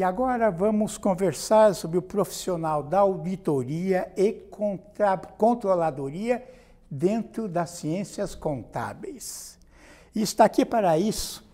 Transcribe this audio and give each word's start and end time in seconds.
E 0.00 0.02
agora 0.02 0.50
vamos 0.50 0.96
conversar 0.96 1.74
sobre 1.74 1.98
o 1.98 2.02
profissional 2.02 2.82
da 2.82 3.00
auditoria 3.00 4.10
e 4.16 4.32
controladoria 5.36 6.42
dentro 6.90 7.46
das 7.46 7.68
ciências 7.68 8.34
contábeis. 8.34 9.58
E 10.14 10.22
está 10.22 10.46
aqui 10.46 10.64
para 10.64 10.96
isso 10.96 11.46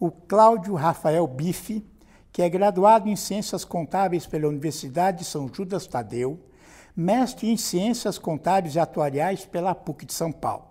o 0.00 0.10
Cláudio 0.10 0.72
Rafael 0.72 1.26
Bife, 1.26 1.86
que 2.32 2.40
é 2.40 2.48
graduado 2.48 3.06
em 3.06 3.16
Ciências 3.16 3.66
Contábeis 3.66 4.26
pela 4.26 4.48
Universidade 4.48 5.18
de 5.18 5.24
São 5.26 5.46
Judas 5.52 5.86
Tadeu, 5.86 6.40
mestre 6.96 7.50
em 7.50 7.56
Ciências 7.58 8.16
Contábeis 8.16 8.76
e 8.76 8.80
Atuariais 8.80 9.44
pela 9.44 9.74
PUC 9.74 10.06
de 10.06 10.14
São 10.14 10.32
Paulo. 10.32 10.64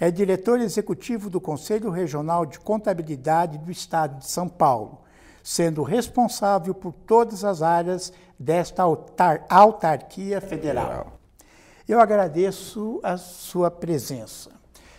É 0.00 0.10
diretor 0.10 0.58
executivo 0.58 1.30
do 1.30 1.40
Conselho 1.40 1.90
Regional 1.90 2.44
de 2.44 2.58
Contabilidade 2.58 3.56
do 3.56 3.70
Estado 3.70 4.18
de 4.18 4.26
São 4.26 4.48
Paulo, 4.48 5.02
sendo 5.42 5.82
responsável 5.82 6.74
por 6.74 6.92
todas 6.92 7.44
as 7.44 7.62
áreas 7.62 8.12
desta 8.38 8.82
autar 8.82 9.44
autarquia 9.48 10.40
federal. 10.40 11.18
Eu 11.88 12.00
agradeço 12.00 13.00
a 13.02 13.16
sua 13.16 13.70
presença. 13.70 14.50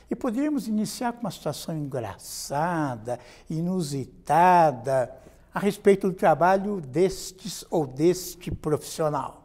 E 0.09 0.15
poderíamos 0.15 0.67
iniciar 0.67 1.13
com 1.13 1.21
uma 1.21 1.31
situação 1.31 1.75
engraçada, 1.75 3.17
inusitada, 3.49 5.09
a 5.53 5.59
respeito 5.59 6.09
do 6.09 6.13
trabalho 6.13 6.81
destes 6.81 7.63
ou 7.69 7.87
deste 7.87 8.51
profissional. 8.51 9.41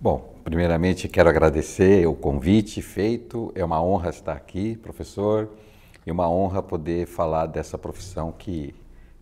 Bom, 0.00 0.34
primeiramente 0.44 1.08
quero 1.08 1.28
agradecer 1.28 2.06
o 2.06 2.14
convite 2.14 2.80
feito. 2.80 3.50
É 3.54 3.64
uma 3.64 3.82
honra 3.82 4.10
estar 4.10 4.32
aqui, 4.34 4.76
professor, 4.76 5.48
e 6.06 6.12
uma 6.12 6.30
honra 6.30 6.62
poder 6.62 7.06
falar 7.06 7.46
dessa 7.46 7.76
profissão 7.76 8.30
que 8.30 8.74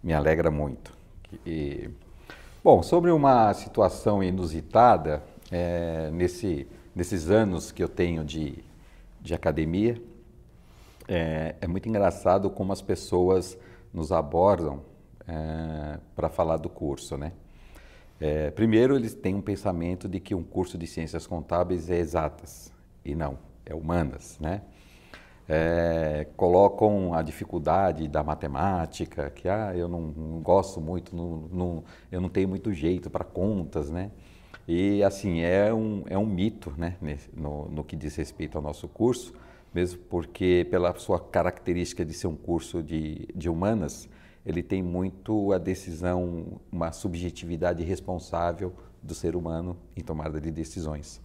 me 0.07 0.15
alegra 0.15 0.53
muito. 0.53 0.97
E, 1.45 1.91
bom, 2.63 2.81
sobre 2.81 3.11
uma 3.11 3.53
situação 3.55 4.23
inusitada, 4.23 5.21
é, 5.51 6.11
nesse, 6.13 6.65
nesses 6.95 7.29
anos 7.29 7.73
que 7.73 7.83
eu 7.83 7.89
tenho 7.89 8.25
de, 8.25 8.63
de 9.21 9.35
academia, 9.35 10.01
é, 11.09 11.57
é 11.61 11.67
muito 11.67 11.89
engraçado 11.89 12.49
como 12.49 12.73
as 12.73 12.81
pessoas 12.81 13.59
nos 13.93 14.13
abordam 14.13 14.81
é, 15.27 15.99
para 16.15 16.29
falar 16.29 16.59
do 16.59 16.69
curso, 16.69 17.17
né? 17.17 17.33
É, 18.21 18.53
primeiro, 18.53 18.95
eles 18.95 19.13
têm 19.13 19.35
um 19.35 19.43
pensamento 19.43 20.09
de 20.09 20.21
que 20.21 20.37
um 20.37 20.45
curso 20.45 20.79
de 20.79 20.87
ciências 20.87 21.27
contábeis 21.27 21.91
é 21.91 21.99
exatas, 21.99 22.73
e 23.05 23.13
não, 23.13 23.37
é 23.65 23.75
humanas, 23.75 24.39
né? 24.39 24.63
É, 25.49 26.27
colocam 26.37 27.15
a 27.15 27.23
dificuldade 27.23 28.09
da 28.09 28.25
matemática, 28.25 29.31
que 29.31 29.49
ah, 29.49 29.73
eu 29.77 29.89
não, 29.89 30.01
não 30.01 30.41
gosto 30.41 30.81
muito, 30.81 31.15
não, 31.15 31.49
não, 31.53 31.85
eu 32.11 32.21
não 32.21 32.29
tenho 32.29 32.49
muito 32.49 32.73
jeito 32.73 33.09
para 33.09 33.25
contas, 33.25 33.91
né? 33.91 34.11
E 34.67 35.03
assim, 35.05 35.43
é 35.43 35.73
um, 35.73 36.03
é 36.09 36.19
um 36.19 36.27
mito 36.27 36.75
né, 36.77 36.97
no, 37.33 37.69
no 37.69 37.85
que 37.85 37.95
diz 37.95 38.17
respeito 38.17 38.59
ao 38.59 38.63
nosso 38.63 38.89
curso, 38.89 39.33
mesmo 39.73 40.01
porque 40.11 40.67
pela 40.71 40.93
sua 40.99 41.21
característica 41.21 42.05
de 42.05 42.13
ser 42.13 42.27
um 42.27 42.35
curso 42.37 42.83
de, 42.83 43.29
de 43.35 43.49
humanas, 43.49 44.09
ele 44.45 44.63
tem 44.63 44.83
muito 44.83 45.53
a 45.53 45.59
decisão, 45.59 46.61
uma 46.71 46.91
subjetividade 46.91 47.85
responsável 47.85 48.73
do 49.03 49.15
ser 49.15 49.37
humano 49.37 49.77
em 49.97 50.03
tomada 50.03 50.41
de 50.41 50.51
decisões. 50.51 51.21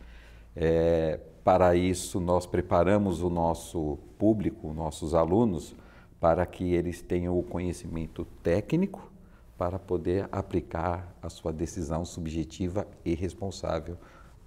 É, 0.56 1.20
para 1.44 1.76
isso, 1.76 2.20
nós 2.20 2.46
preparamos 2.46 3.22
o 3.22 3.30
nosso 3.30 3.98
público, 4.18 4.74
nossos 4.74 5.16
alunos, 5.16 5.76
para 6.20 6.46
que 6.46 6.74
eles 6.74 7.02
tenham 7.02 7.38
o 7.38 7.42
conhecimento 7.42 8.26
técnico 8.44 9.12
para 9.58 9.80
poder 9.80 10.28
aplicar 10.32 11.16
a 11.22 11.30
sua 11.30 11.52
decisão 11.52 12.06
subjetiva 12.06 12.88
e 13.04 13.16
responsável 13.16 13.98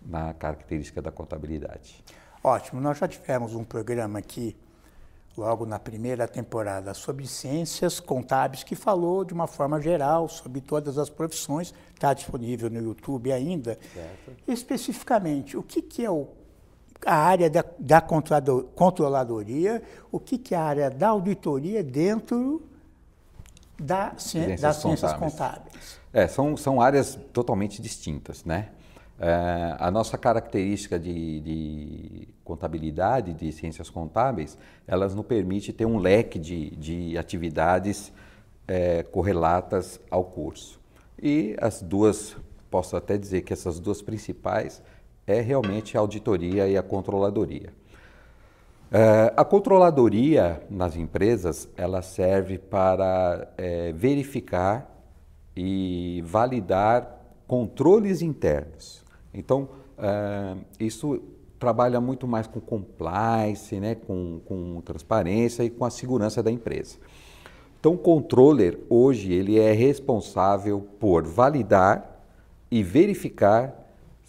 na 0.05 0.33
característica 0.35 1.03
da 1.03 1.11
contabilidade. 1.11 2.05
Ótimo, 2.43 2.81
nós 2.81 2.99
já 2.99 3.09
tivemos 3.09 3.55
um 3.55 3.65
programa 3.65 4.19
aqui 4.19 4.57
logo 5.37 5.67
na 5.67 5.81
primeira 5.81 6.29
temporada, 6.29 6.95
sobre 6.95 7.27
ciências 7.27 7.99
contábeis, 7.99 8.63
que 8.63 8.77
falou 8.77 9.25
de 9.25 9.35
uma 9.35 9.49
forma 9.49 9.81
geral 9.81 10.29
sobre 10.29 10.61
todas 10.61 10.97
as 10.97 11.11
profissões, 11.11 11.75
está 11.93 12.15
disponível 12.15 12.71
no 12.71 12.81
YouTube 12.81 13.33
ainda. 13.33 13.77
Certo. 13.93 14.33
Especificamente, 14.47 15.57
o 15.57 15.63
que, 15.63 15.83
que 15.83 16.05
é 16.05 16.11
o, 16.11 16.29
a 17.05 17.15
área 17.15 17.51
da, 17.51 17.65
da 17.79 18.01
controladoria, 18.01 19.83
o 20.11 20.19
que, 20.19 20.39
que 20.39 20.55
é 20.55 20.59
a 20.59 20.63
área 20.63 20.91
da 20.91 21.09
auditoria 21.09 21.83
dentro 21.83 22.63
da, 23.79 24.15
ciências 24.17 24.61
das 24.61 24.77
ciências 24.77 25.13
contábeis? 25.13 25.33
contábeis? 25.33 26.01
É, 26.13 26.29
são, 26.29 26.57
são 26.57 26.81
áreas 26.81 27.19
totalmente 27.33 27.83
distintas, 27.83 28.45
né? 28.45 28.69
É, 29.19 29.77
a 29.79 29.91
nossa 29.91 30.19
característica 30.19 30.99
de, 30.99 31.41
de, 31.41 32.29
contabilidade, 32.45 33.33
de 33.33 33.53
ciências 33.53 33.89
contábeis, 33.89 34.59
elas 34.87 35.15
nos 35.15 35.25
permite 35.25 35.73
ter 35.73 35.87
um 35.87 35.99
leque 35.99 36.39
de, 36.39 36.71
de 36.71 37.17
atividades 37.17 38.13
é, 38.67 39.03
correlatas 39.05 40.01
ao 40.11 40.25
curso. 40.25 40.81
E 41.23 41.57
as 41.61 41.81
duas, 41.81 42.37
posso 42.71 42.97
até 42.97 43.17
dizer 43.17 43.43
que 43.43 43.53
essas 43.53 43.79
duas 43.79 44.03
principais 44.03 44.83
é 45.27 45.41
realmente 45.41 45.97
a 45.97 46.01
auditoria 46.01 46.69
e 46.69 46.77
a 46.77 46.83
controladoria. 46.83 47.73
É, 48.91 49.33
a 49.37 49.45
controladoria 49.45 50.63
nas 50.71 50.97
empresas, 50.97 51.69
ela 51.77 52.03
serve 52.03 52.59
para 52.59 53.49
é, 53.57 53.93
verificar 53.93 54.91
e 55.57 56.23
validar 56.25 57.21
controles 57.47 58.23
internos. 58.23 59.05
Então, 59.33 59.69
uh, 59.99 60.61
isso 60.79 61.21
trabalha 61.59 62.01
muito 62.01 62.27
mais 62.27 62.47
com 62.47 62.61
compliance, 62.61 63.79
né, 63.79 63.95
com, 63.95 64.41
com 64.45 64.81
transparência 64.81 65.63
e 65.63 65.71
com 65.71 65.85
a 65.85 65.91
segurança 65.91 66.43
da 66.43 66.51
empresa. 66.51 66.99
Então, 67.79 67.95
o 67.95 67.99
controller 67.99 68.79
hoje 68.89 69.33
ele 69.33 69.59
é 69.59 69.73
responsável 69.73 70.81
por 70.99 71.27
validar 71.27 72.23
e 72.71 72.83
verificar 72.83 73.84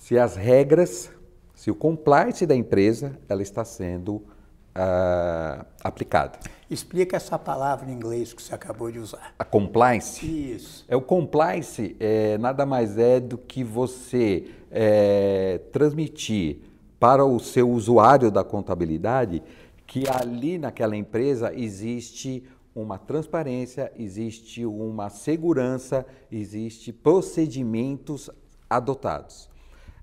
se 0.05 0.19
as 0.19 0.35
regras, 0.35 1.09
se 1.55 1.71
o 1.71 1.73
compliance 1.73 2.45
da 2.45 2.55
empresa 2.55 3.17
ela 3.27 3.41
está 3.41 3.65
sendo 3.65 4.17
uh, 4.17 5.65
aplicada. 5.83 6.37
Explica 6.69 7.17
essa 7.17 7.39
palavra 7.39 7.89
em 7.89 7.93
inglês 7.95 8.31
que 8.31 8.39
você 8.39 8.53
acabou 8.53 8.91
de 8.91 8.99
usar. 8.99 9.33
A 9.39 9.43
compliance? 9.43 10.23
Isso. 10.23 10.85
É 10.87 10.95
o 10.95 11.01
compliance 11.01 11.95
é, 11.99 12.37
nada 12.37 12.67
mais 12.67 12.99
é 12.99 13.19
do 13.19 13.35
que 13.35 13.63
você 13.63 14.47
é, 14.69 15.59
transmitir 15.71 16.59
para 16.99 17.25
o 17.25 17.39
seu 17.39 17.67
usuário 17.67 18.29
da 18.29 18.43
contabilidade 18.43 19.41
que 19.87 20.07
ali 20.07 20.59
naquela 20.59 20.95
empresa 20.95 21.51
existe 21.51 22.43
uma 22.75 22.99
transparência, 22.99 23.91
existe 23.97 24.67
uma 24.67 25.09
segurança, 25.09 26.05
existe 26.31 26.93
procedimentos 26.93 28.29
adotados. 28.69 29.54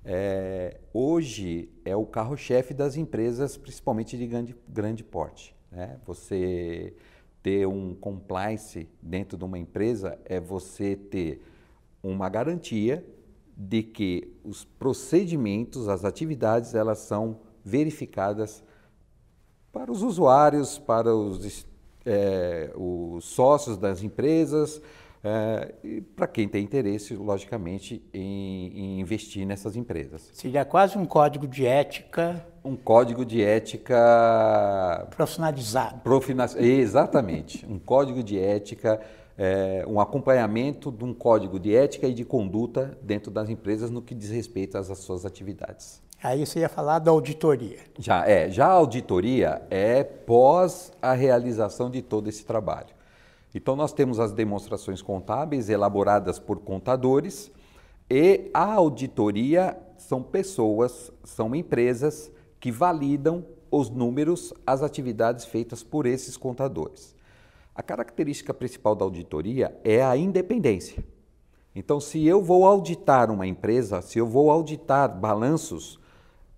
É, 0.05 0.81
hoje 0.93 1.69
é 1.85 1.95
o 1.95 2.05
carro-chefe 2.05 2.75
das 2.75 2.97
empresas, 2.97 3.57
principalmente 3.57 4.17
de 4.17 4.27
grande, 4.27 4.57
grande 4.69 5.05
porte. 5.05 5.55
Né? 5.71 5.99
Você 6.05 6.95
ter 7.43 7.67
um 7.67 7.95
compliance 7.95 8.89
dentro 9.01 9.37
de 9.37 9.45
uma 9.45 9.59
empresa 9.59 10.19
é 10.25 10.41
você 10.41 10.97
ter 10.97 11.43
uma 12.03 12.29
garantia 12.29 13.05
de 13.57 13.83
que 13.83 14.33
os 14.43 14.65
procedimentos, 14.65 15.89
as 15.89 16.05
atividades, 16.05 16.75
elas 16.75 16.99
são 16.99 17.41
verificadas 17.65 18.63
para 19.73 19.91
os 19.91 20.03
usuários, 20.03 20.79
para 20.79 21.15
os, 21.15 21.67
é, 22.05 22.73
os 22.75 23.25
sócios 23.25 23.79
das 23.79 24.03
empresas, 24.03 24.83
é, 25.25 25.75
e 25.85 26.01
para 26.01 26.27
quem 26.27 26.49
tem 26.49 26.65
interesse, 26.65 27.15
logicamente, 27.15 28.03
em, 28.13 28.73
em, 28.75 29.01
investir 29.01 29.47
nessas 29.47 29.77
empresas. 29.77 30.31
Seria 30.33 30.65
quase 30.65 30.99
um 30.99 31.07
código 31.07 31.47
de 31.47 31.65
ética. 31.65 32.45
Um 32.65 32.75
código 32.75 33.25
de 33.25 33.41
ética. 33.43 35.07
Profissionalizado. 35.15 36.01
Profina... 36.01 36.47
Exatamente. 36.57 37.65
um 37.67 37.79
código 37.79 38.21
de 38.21 38.37
ética, 38.37 39.01
é, 39.39 39.85
um 39.87 40.01
acompanhamento 40.01 40.91
de 40.91 41.05
um 41.05 41.15
código 41.15 41.61
de 41.61 41.75
ética 41.75 42.09
e 42.09 42.15
de 42.15 42.25
conduta 42.25 42.99
dentro 43.01 43.31
das 43.31 43.49
empresas 43.49 43.91
no 43.91 44.03
que 44.03 44.17
diz 44.17 44.31
respeito 44.31 44.77
às 44.77 44.87
suas 44.99 45.25
atividades. 45.25 46.03
Aí 46.21 46.45
você 46.45 46.61
ia 46.61 46.69
falar 46.69 46.99
da 46.99 47.11
auditoria. 47.13 47.79
Já 47.99 48.27
é. 48.29 48.51
Já 48.51 48.67
a 48.67 48.73
auditoria 48.73 49.63
é 49.71 50.03
pós 50.03 50.93
a 51.01 51.13
realização 51.15 51.91
de 51.91 52.03
todo 52.03 52.29
esse 52.29 52.45
trabalho. 52.45 53.02
Então, 53.55 53.77
nós 53.77 53.93
temos 53.93 54.19
as 54.19 54.33
demonstrações 54.33 55.03
contábeis 55.03 55.69
elaboradas 55.69 56.39
por 56.39 56.61
contadores 56.61 57.51
e 58.11 58.51
a 58.53 58.73
auditoria 58.73 59.77
são 59.97 60.23
pessoas, 60.23 61.13
são 61.25 61.55
empresas 61.55 62.31
que 62.59 62.71
validam 62.71 63.45
os 63.71 63.89
números, 63.89 64.53
as 64.67 64.83
atividades 64.83 65.45
feitas 65.45 65.83
por 65.83 66.07
esses 66.07 66.37
contadores. 66.37 67.15
A 67.75 67.83
característica 67.83 68.53
principal 68.53 68.95
da 68.95 69.05
auditoria 69.05 69.79
é 69.83 70.03
a 70.03 70.17
independência. 70.17 71.03
Então, 71.75 71.99
se 71.99 72.27
eu 72.27 72.43
vou 72.43 72.67
auditar 72.67 73.31
uma 73.31 73.47
empresa, 73.47 74.03
se 74.03 74.19
eu 74.19 74.27
vou 74.27 74.51
auditar 74.51 75.19
balanços, 75.19 75.99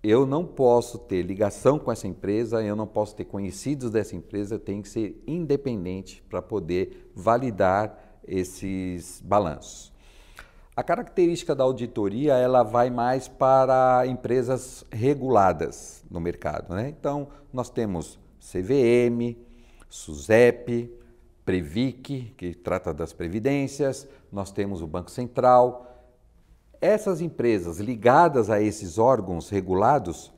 eu 0.04 0.26
não 0.26 0.44
posso 0.44 0.98
ter 0.98 1.22
ligação 1.22 1.78
com 1.78 1.90
essa 1.90 2.06
empresa, 2.06 2.62
eu 2.62 2.76
não 2.76 2.86
posso 2.86 3.16
ter 3.16 3.24
conhecidos 3.24 3.90
dessa 3.90 4.14
empresa, 4.14 4.56
eu 4.56 4.58
tenho 4.58 4.82
que 4.82 4.88
ser 4.90 5.22
independente 5.26 6.22
para 6.28 6.42
poder 6.42 7.10
validar 7.16 8.20
esses 8.22 9.22
balanços. 9.24 9.90
A 10.76 10.82
característica 10.82 11.54
da 11.54 11.64
auditoria 11.64 12.34
ela 12.34 12.62
vai 12.62 12.90
mais 12.90 13.28
para 13.28 14.06
empresas 14.06 14.84
reguladas 14.92 16.04
no 16.10 16.20
mercado. 16.20 16.74
Né? 16.74 16.88
Então, 16.90 17.28
nós 17.50 17.70
temos 17.70 18.18
CVM, 18.38 19.38
SUSEP, 19.88 20.92
Previc, 21.46 22.34
que 22.36 22.54
trata 22.54 22.92
das 22.92 23.14
previdências, 23.14 24.06
nós 24.30 24.50
temos 24.50 24.82
o 24.82 24.86
Banco 24.86 25.10
Central. 25.10 25.93
Essas 26.84 27.22
empresas 27.22 27.78
ligadas 27.78 28.50
a 28.50 28.60
esses 28.60 28.98
órgãos 28.98 29.48
regulados 29.48 30.30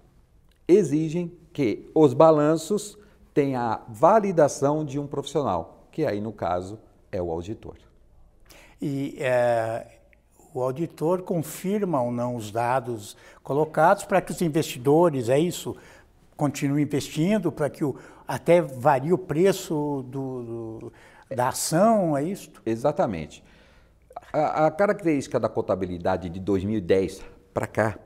exigem 0.69 1.37
que 1.53 1.91
os 1.93 2.15
balanços 2.15 2.97
tenham 3.35 3.61
a 3.61 3.81
validação 3.89 4.85
de 4.85 4.97
um 4.97 5.09
profissional, 5.09 5.89
que 5.91 6.07
aí, 6.07 6.21
no 6.21 6.33
caso, 6.33 6.79
é 7.11 7.21
o 7.21 7.33
auditor. 7.33 7.75
E 8.81 9.17
é, 9.19 9.89
o 10.55 10.63
auditor 10.63 11.23
confirma 11.23 12.01
ou 12.01 12.13
não 12.13 12.37
os 12.37 12.53
dados 12.53 13.17
colocados 13.43 14.05
para 14.05 14.21
que 14.21 14.31
os 14.31 14.41
investidores, 14.41 15.29
é 15.29 15.41
isso, 15.41 15.77
continuem 16.37 16.85
investindo, 16.85 17.51
para 17.51 17.69
que 17.69 17.85
o, 17.85 17.97
até 18.25 18.63
varie 18.63 19.13
o 19.13 19.19
preço 19.19 20.05
do, 20.07 20.45
do, 20.45 20.93
da 21.35 21.49
ação, 21.49 22.17
é 22.17 22.23
isso? 22.23 22.53
Exatamente. 22.65 23.43
A, 24.33 24.67
a 24.67 24.71
característica 24.71 25.39
da 25.39 25.49
contabilidade 25.49 26.29
de 26.29 26.41
2010 26.41 27.23
para 27.53 27.67
cá, 27.67 27.99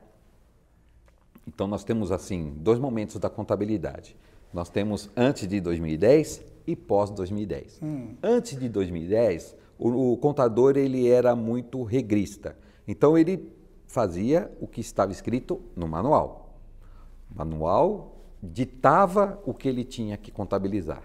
então 1.47 1.67
nós 1.67 1.83
temos 1.83 2.11
assim 2.11 2.53
dois 2.57 2.79
momentos 2.79 3.17
da 3.17 3.29
contabilidade. 3.29 4.15
Nós 4.53 4.69
temos 4.69 5.09
antes 5.15 5.47
de 5.47 5.59
2010 5.59 6.43
e 6.67 6.75
pós 6.75 7.09
2010. 7.09 7.79
Hum. 7.81 8.15
Antes 8.21 8.57
de 8.59 8.69
2010, 8.69 9.55
o, 9.77 10.13
o 10.13 10.17
contador 10.17 10.77
ele 10.77 11.09
era 11.09 11.35
muito 11.35 11.83
regrista. 11.83 12.55
Então 12.87 13.17
ele 13.17 13.51
fazia 13.87 14.51
o 14.59 14.67
que 14.67 14.81
estava 14.81 15.11
escrito 15.11 15.61
no 15.75 15.87
manual. 15.87 16.59
O 17.33 17.37
manual 17.37 18.17
ditava 18.41 19.41
o 19.45 19.53
que 19.53 19.67
ele 19.67 19.83
tinha 19.83 20.17
que 20.17 20.31
contabilizar. 20.31 21.03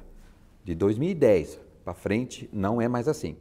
De 0.65 0.75
2010 0.75 1.61
para 1.85 1.95
frente, 1.95 2.49
não 2.53 2.81
é 2.81 2.89
mais 2.89 3.07
assim. 3.07 3.37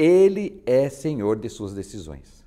Ele 0.00 0.62
é 0.64 0.88
senhor 0.88 1.38
de 1.38 1.50
suas 1.50 1.74
decisões. 1.74 2.42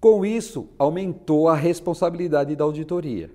Com 0.00 0.26
isso, 0.26 0.68
aumentou 0.76 1.48
a 1.48 1.54
responsabilidade 1.54 2.56
da 2.56 2.64
auditoria, 2.64 3.30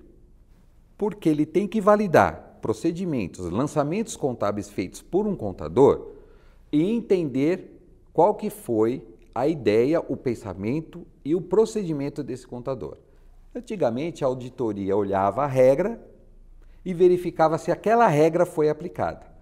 porque 0.98 1.30
ele 1.30 1.46
tem 1.46 1.66
que 1.66 1.80
validar 1.80 2.58
procedimentos, 2.60 3.48
lançamentos 3.48 4.16
contábeis 4.16 4.68
feitos 4.68 5.00
por 5.00 5.26
um 5.26 5.34
contador 5.34 6.10
e 6.70 6.82
entender 6.82 7.80
qual 8.12 8.34
que 8.34 8.50
foi 8.50 9.02
a 9.34 9.48
ideia, 9.48 9.98
o 10.06 10.14
pensamento 10.14 11.06
e 11.24 11.34
o 11.34 11.40
procedimento 11.40 12.22
desse 12.22 12.46
contador. 12.46 12.98
Antigamente, 13.54 14.22
a 14.22 14.26
auditoria 14.26 14.94
olhava 14.94 15.44
a 15.44 15.46
regra 15.46 15.98
e 16.84 16.92
verificava 16.92 17.56
se 17.56 17.72
aquela 17.72 18.06
regra 18.06 18.44
foi 18.44 18.68
aplicada. 18.68 19.33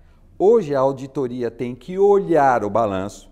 Hoje, 0.44 0.74
a 0.74 0.80
auditoria 0.80 1.52
tem 1.52 1.72
que 1.72 2.00
olhar 2.00 2.64
o 2.64 2.68
balanço, 2.68 3.30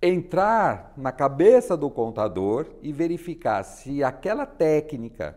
entrar 0.00 0.94
na 0.96 1.12
cabeça 1.12 1.76
do 1.76 1.90
contador 1.90 2.66
e 2.80 2.94
verificar 2.94 3.62
se 3.62 4.02
aquela 4.02 4.46
técnica, 4.46 5.36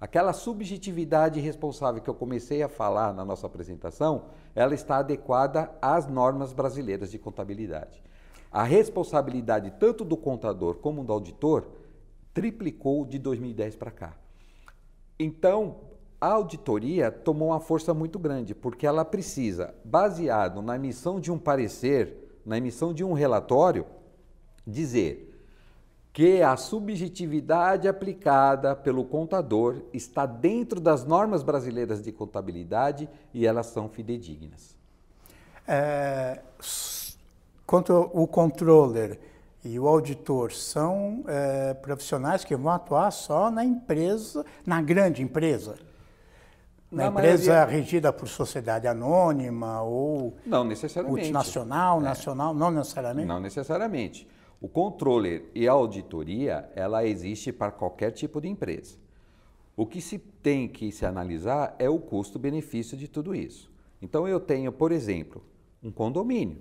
aquela 0.00 0.32
subjetividade 0.32 1.40
responsável 1.40 2.00
que 2.00 2.08
eu 2.08 2.14
comecei 2.14 2.62
a 2.62 2.68
falar 2.68 3.12
na 3.12 3.24
nossa 3.24 3.48
apresentação, 3.48 4.26
ela 4.54 4.74
está 4.74 4.98
adequada 4.98 5.68
às 5.82 6.06
normas 6.06 6.52
brasileiras 6.52 7.10
de 7.10 7.18
contabilidade. 7.18 8.00
A 8.52 8.62
responsabilidade 8.62 9.72
tanto 9.72 10.04
do 10.04 10.16
contador 10.16 10.76
como 10.76 11.02
do 11.02 11.12
auditor 11.12 11.66
triplicou 12.32 13.04
de 13.04 13.18
2010 13.18 13.74
para 13.74 13.90
cá. 13.90 14.16
Então, 15.18 15.87
a 16.20 16.26
auditoria 16.26 17.10
tomou 17.10 17.48
uma 17.48 17.60
força 17.60 17.94
muito 17.94 18.18
grande, 18.18 18.54
porque 18.54 18.86
ela 18.86 19.04
precisa, 19.04 19.74
baseado 19.84 20.60
na 20.60 20.76
emissão 20.76 21.20
de 21.20 21.30
um 21.30 21.38
parecer, 21.38 22.40
na 22.44 22.58
emissão 22.58 22.92
de 22.92 23.04
um 23.04 23.12
relatório, 23.12 23.86
dizer 24.66 25.26
que 26.12 26.42
a 26.42 26.56
subjetividade 26.56 27.86
aplicada 27.86 28.74
pelo 28.74 29.04
contador 29.04 29.82
está 29.92 30.26
dentro 30.26 30.80
das 30.80 31.04
normas 31.04 31.44
brasileiras 31.44 32.02
de 32.02 32.10
contabilidade 32.10 33.08
e 33.32 33.46
elas 33.46 33.66
são 33.66 33.88
fidedignas. 33.88 34.76
É, 35.66 36.40
quanto 37.64 38.10
o 38.12 38.26
controller 38.26 39.20
e 39.64 39.78
o 39.78 39.86
auditor 39.86 40.50
são 40.50 41.22
é, 41.28 41.74
profissionais 41.74 42.44
que 42.44 42.56
vão 42.56 42.72
atuar 42.72 43.12
só 43.12 43.48
na 43.50 43.64
empresa, 43.64 44.44
na 44.66 44.82
grande 44.82 45.22
empresa. 45.22 45.76
Na, 46.90 47.04
na 47.04 47.10
empresa 47.10 47.52
maioria... 47.52 47.76
regida 47.76 48.12
por 48.12 48.28
sociedade 48.28 48.86
anônima 48.86 49.82
ou 49.82 50.36
não 50.46 50.64
necessariamente. 50.64 51.20
multinacional, 51.20 52.00
é. 52.00 52.04
nacional, 52.04 52.54
não 52.54 52.70
necessariamente? 52.70 53.28
Não 53.28 53.40
necessariamente. 53.40 54.26
O 54.60 54.68
controller 54.68 55.44
e 55.54 55.68
a 55.68 55.72
auditoria, 55.72 56.68
ela 56.74 57.06
existe 57.06 57.52
para 57.52 57.70
qualquer 57.70 58.10
tipo 58.10 58.40
de 58.40 58.48
empresa. 58.48 58.96
O 59.76 59.86
que 59.86 60.00
se 60.00 60.18
tem 60.18 60.66
que 60.66 60.90
se 60.90 61.06
analisar 61.06 61.76
é 61.78 61.88
o 61.88 61.98
custo-benefício 62.00 62.96
de 62.96 63.06
tudo 63.06 63.34
isso. 63.34 63.70
Então 64.02 64.26
eu 64.26 64.40
tenho, 64.40 64.72
por 64.72 64.90
exemplo, 64.90 65.44
um 65.82 65.92
condomínio. 65.92 66.58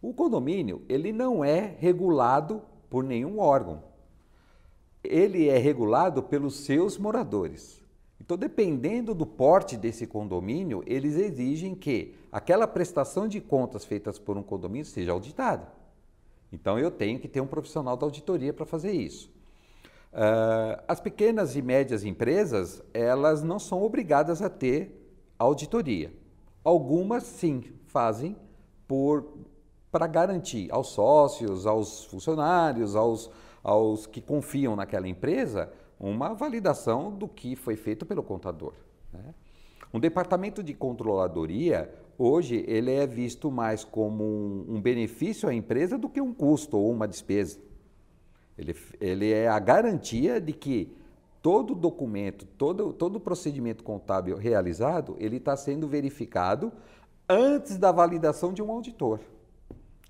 O 0.00 0.14
condomínio, 0.14 0.82
ele 0.88 1.12
não 1.12 1.44
é 1.44 1.74
regulado 1.78 2.62
por 2.88 3.04
nenhum 3.04 3.38
órgão. 3.38 3.82
Ele 5.04 5.48
é 5.48 5.58
regulado 5.58 6.22
pelos 6.22 6.60
seus 6.60 6.96
moradores. 6.96 7.79
Então, 8.30 8.38
dependendo 8.38 9.12
do 9.12 9.26
porte 9.26 9.76
desse 9.76 10.06
condomínio, 10.06 10.84
eles 10.86 11.16
exigem 11.16 11.74
que 11.74 12.14
aquela 12.30 12.64
prestação 12.64 13.26
de 13.26 13.40
contas 13.40 13.84
feitas 13.84 14.20
por 14.20 14.38
um 14.38 14.42
condomínio 14.44 14.84
seja 14.84 15.10
auditada. 15.10 15.66
Então, 16.52 16.78
eu 16.78 16.92
tenho 16.92 17.18
que 17.18 17.26
ter 17.26 17.40
um 17.40 17.46
profissional 17.48 17.96
da 17.96 18.06
auditoria 18.06 18.52
para 18.52 18.64
fazer 18.64 18.92
isso. 18.92 19.28
Uh, 20.12 20.80
as 20.86 21.00
pequenas 21.00 21.56
e 21.56 21.62
médias 21.62 22.04
empresas, 22.04 22.80
elas 22.94 23.42
não 23.42 23.58
são 23.58 23.82
obrigadas 23.82 24.40
a 24.40 24.48
ter 24.48 25.12
auditoria. 25.36 26.12
Algumas, 26.62 27.24
sim, 27.24 27.64
fazem 27.86 28.36
por 28.86 29.26
para 29.90 30.06
garantir 30.06 30.70
aos 30.70 30.90
sócios, 30.90 31.66
aos 31.66 32.04
funcionários, 32.04 32.94
aos, 32.94 33.28
aos 33.60 34.06
que 34.06 34.20
confiam 34.20 34.76
naquela 34.76 35.08
empresa, 35.08 35.68
uma 36.00 36.32
validação 36.32 37.12
do 37.12 37.28
que 37.28 37.54
foi 37.54 37.76
feito 37.76 38.06
pelo 38.06 38.22
contador. 38.22 38.72
Né? 39.12 39.34
Um 39.92 40.00
departamento 40.00 40.62
de 40.62 40.72
controladoria, 40.72 41.92
hoje, 42.16 42.64
ele 42.66 42.90
é 42.90 43.06
visto 43.06 43.50
mais 43.50 43.84
como 43.84 44.24
um, 44.24 44.76
um, 44.76 44.80
benefício 44.80 45.48
à 45.48 45.54
empresa 45.54 45.98
do 45.98 46.08
que 46.08 46.20
um 46.20 46.32
custo 46.32 46.78
ou 46.78 46.90
uma 46.90 47.06
despesa. 47.06 47.58
Ele, 48.56 48.74
ele 49.00 49.30
é 49.30 49.48
a 49.48 49.58
garantia 49.58 50.40
de 50.40 50.52
que 50.52 50.96
todo 51.42 51.74
documento, 51.74 52.46
todo, 52.46 52.92
todo 52.92 53.20
procedimento 53.20 53.82
contábil 53.84 54.36
realizado, 54.36 55.16
ele 55.18 55.36
está 55.36 55.56
sendo 55.56 55.88
verificado 55.88 56.72
antes 57.28 57.76
da 57.76 57.92
validação 57.92 58.52
de 58.52 58.62
um 58.62 58.70
auditor. 58.70 59.20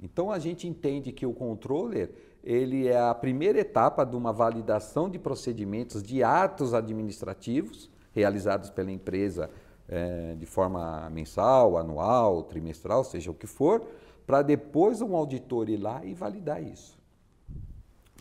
Então 0.02 0.30
a 0.30 0.38
gente 0.38 0.66
entende 0.66 1.12
que 1.12 1.26
o 1.26 1.32
controller 1.32 2.10
ele 2.42 2.88
é 2.88 2.98
a 2.98 3.14
primeira 3.14 3.58
etapa 3.58 4.04
de 4.04 4.16
uma 4.16 4.32
validação 4.32 5.08
de 5.08 5.18
procedimentos 5.18 6.02
de 6.02 6.22
atos 6.22 6.72
administrativos 6.74 7.90
realizados 8.12 8.70
pela 8.70 8.90
empresa 8.90 9.50
é, 9.88 10.34
de 10.36 10.46
forma 10.46 11.08
mensal, 11.10 11.76
anual, 11.76 12.44
trimestral, 12.44 13.04
seja 13.04 13.30
o 13.30 13.34
que 13.34 13.46
for, 13.46 13.84
para 14.26 14.42
depois 14.42 15.02
um 15.02 15.16
auditor 15.16 15.68
ir 15.68 15.76
lá 15.76 16.04
e 16.04 16.14
validar 16.14 16.62
isso. 16.62 16.98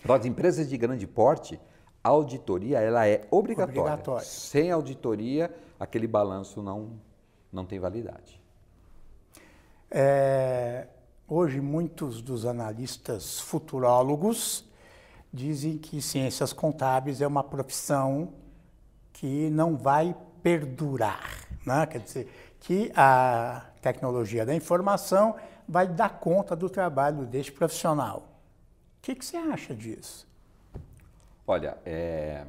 Para 0.01 0.15
as 0.15 0.25
empresas 0.25 0.67
de 0.67 0.77
grande 0.77 1.05
porte, 1.05 1.59
a 2.03 2.09
auditoria 2.09 2.79
ela 2.79 3.07
é 3.07 3.27
obrigatória. 3.29 3.81
obrigatória. 3.81 4.25
Sem 4.25 4.71
auditoria, 4.71 5.53
aquele 5.79 6.07
balanço 6.07 6.63
não, 6.63 6.99
não 7.51 7.65
tem 7.65 7.79
validade. 7.79 8.41
É, 9.91 10.87
Hoje, 11.31 11.61
muitos 11.61 12.23
dos 12.23 12.43
analistas 12.43 13.39
futurólogos 13.39 14.65
dizem 15.31 15.77
que 15.77 16.01
ciências 16.01 16.51
contábeis 16.51 17.21
é 17.21 17.27
uma 17.27 17.43
profissão 17.43 18.33
que 19.13 19.47
não 19.51 19.77
vai 19.77 20.15
perdurar. 20.41 21.47
Né? 21.63 21.85
Quer 21.85 21.99
dizer, 21.99 22.55
que 22.61 22.91
a 22.95 23.63
tecnologia 23.79 24.43
da 24.43 24.55
informação 24.55 25.35
vai 25.67 25.87
dar 25.87 26.19
conta 26.19 26.55
do 26.55 26.67
trabalho 26.67 27.27
deste 27.27 27.51
profissional. 27.51 28.27
O 28.97 29.01
que, 29.03 29.13
que 29.13 29.23
você 29.23 29.37
acha 29.37 29.75
disso? 29.75 30.27
Olha, 31.45 31.77
é... 31.85 32.43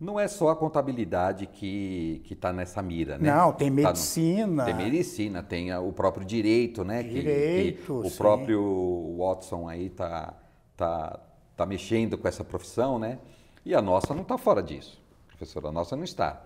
não 0.00 0.18
é 0.18 0.26
só 0.26 0.48
a 0.48 0.56
contabilidade 0.56 1.46
que 1.46 2.22
está 2.30 2.52
nessa 2.54 2.80
mira, 2.80 3.18
né? 3.18 3.30
Não, 3.30 3.52
tem 3.52 3.68
medicina. 3.68 4.64
Tá 4.64 4.72
no... 4.72 4.78
Tem 4.78 4.90
medicina, 4.90 5.42
tem 5.42 5.74
o 5.74 5.92
próprio 5.92 6.24
direito, 6.24 6.82
né? 6.82 7.02
Direito, 7.02 7.80
que, 7.80 7.84
que 7.84 7.92
o 7.92 8.08
sim. 8.08 8.16
próprio 8.16 9.16
Watson 9.18 9.68
aí 9.68 9.86
está 9.86 10.32
tá, 10.74 11.20
tá 11.54 11.66
mexendo 11.66 12.16
com 12.16 12.26
essa 12.26 12.42
profissão, 12.42 12.98
né? 12.98 13.18
E 13.62 13.74
a 13.74 13.82
nossa 13.82 14.14
não 14.14 14.22
está 14.22 14.38
fora 14.38 14.62
disso, 14.62 14.98
professora, 15.28 15.68
a 15.68 15.72
nossa 15.72 15.94
não 15.94 16.04
está. 16.04 16.42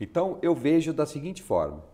Então, 0.00 0.38
eu 0.40 0.54
vejo 0.54 0.94
da 0.94 1.04
seguinte 1.04 1.42
forma, 1.42 1.84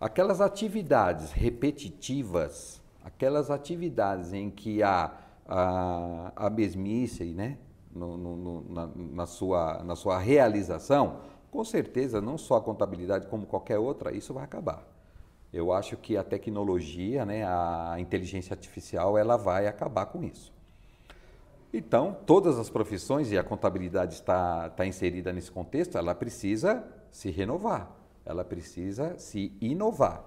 aquelas 0.00 0.40
atividades 0.40 1.32
repetitivas, 1.32 2.80
aquelas 3.02 3.50
atividades 3.50 4.32
em 4.32 4.48
que 4.48 4.80
há 4.80 5.12
a, 5.44 6.32
a 6.36 6.50
mesmice, 6.50 7.24
né? 7.24 7.58
No, 7.92 8.16
no, 8.16 8.72
na, 8.72 8.90
na, 8.94 9.26
sua, 9.26 9.82
na 9.82 9.96
sua 9.96 10.18
realização, 10.18 11.20
com 11.50 11.64
certeza, 11.64 12.20
não 12.20 12.38
só 12.38 12.56
a 12.56 12.60
contabilidade, 12.60 13.26
como 13.26 13.46
qualquer 13.46 13.78
outra, 13.78 14.14
isso 14.14 14.32
vai 14.32 14.44
acabar. 14.44 14.86
Eu 15.52 15.72
acho 15.72 15.96
que 15.96 16.16
a 16.16 16.22
tecnologia, 16.22 17.24
né, 17.24 17.44
a 17.44 17.96
inteligência 17.98 18.54
artificial, 18.54 19.18
ela 19.18 19.36
vai 19.36 19.66
acabar 19.66 20.06
com 20.06 20.22
isso. 20.22 20.52
Então, 21.72 22.16
todas 22.26 22.58
as 22.58 22.70
profissões, 22.70 23.30
e 23.32 23.38
a 23.38 23.44
contabilidade 23.44 24.14
está, 24.14 24.68
está 24.68 24.86
inserida 24.86 25.32
nesse 25.32 25.50
contexto, 25.50 25.98
ela 25.98 26.14
precisa 26.14 26.84
se 27.10 27.30
renovar, 27.30 27.90
ela 28.24 28.44
precisa 28.44 29.18
se 29.18 29.56
inovar. 29.60 30.24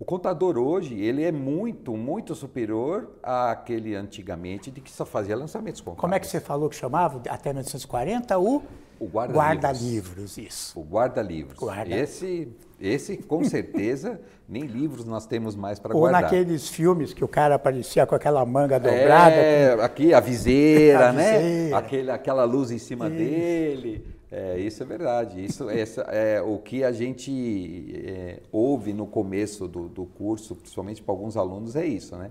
O 0.00 0.04
contador 0.04 0.56
hoje, 0.56 0.94
ele 0.94 1.24
é 1.24 1.32
muito, 1.32 1.96
muito 1.96 2.32
superior 2.32 3.10
àquele 3.20 3.96
antigamente 3.96 4.70
de 4.70 4.80
que 4.80 4.92
só 4.92 5.04
fazia 5.04 5.36
lançamentos 5.36 5.80
contábeis. 5.80 6.00
Como 6.00 6.14
é 6.14 6.20
que 6.20 6.26
você 6.28 6.38
falou 6.38 6.68
que 6.68 6.76
chamava 6.76 7.20
até 7.28 7.50
1940? 7.50 8.38
O, 8.38 8.62
o 9.00 9.06
guarda-livros. 9.06 10.36
Guarda 10.36 10.48
isso. 10.48 10.78
O 10.78 10.84
guarda-livros. 10.84 11.58
Guarda. 11.58 11.96
Esse, 11.96 12.48
esse, 12.80 13.16
com 13.16 13.42
certeza, 13.42 14.20
nem 14.48 14.66
livros 14.66 15.04
nós 15.04 15.26
temos 15.26 15.56
mais 15.56 15.80
para 15.80 15.92
Ou 15.92 16.02
guardar. 16.02 16.22
naqueles 16.22 16.68
filmes 16.68 17.12
que 17.12 17.24
o 17.24 17.28
cara 17.28 17.56
aparecia 17.56 18.06
com 18.06 18.14
aquela 18.14 18.46
manga 18.46 18.78
dobrada. 18.78 19.34
É, 19.34 19.76
com... 19.76 19.82
aqui 19.82 20.14
a 20.14 20.20
viseira, 20.20 21.08
A 21.08 21.12
né? 21.12 21.38
viseira. 21.40 21.76
Aquele, 21.78 22.10
aquela 22.12 22.44
luz 22.44 22.70
em 22.70 22.78
cima 22.78 23.08
Isso. 23.08 23.16
dele. 23.16 24.17
É, 24.30 24.58
isso 24.58 24.82
é 24.82 24.86
verdade. 24.86 25.42
Isso 25.42 25.68
essa 25.70 26.02
é 26.02 26.40
o 26.40 26.58
que 26.58 26.84
a 26.84 26.92
gente 26.92 28.02
é, 28.06 28.42
ouve 28.52 28.92
no 28.92 29.06
começo 29.06 29.66
do, 29.66 29.88
do 29.88 30.04
curso, 30.04 30.54
principalmente 30.54 31.02
para 31.02 31.12
alguns 31.12 31.36
alunos, 31.36 31.76
é 31.76 31.86
isso, 31.86 32.16
né? 32.16 32.30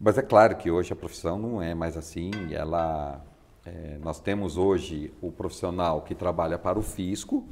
Mas 0.00 0.16
é 0.16 0.22
claro 0.22 0.56
que 0.56 0.70
hoje 0.70 0.92
a 0.92 0.96
profissão 0.96 1.38
não 1.38 1.60
é 1.60 1.74
mais 1.74 1.96
assim. 1.96 2.30
Ela, 2.52 3.22
é, 3.66 3.98
nós 4.02 4.20
temos 4.20 4.56
hoje 4.56 5.12
o 5.20 5.30
profissional 5.30 6.02
que 6.02 6.14
trabalha 6.14 6.56
para 6.56 6.78
o 6.78 6.82
fisco, 6.82 7.44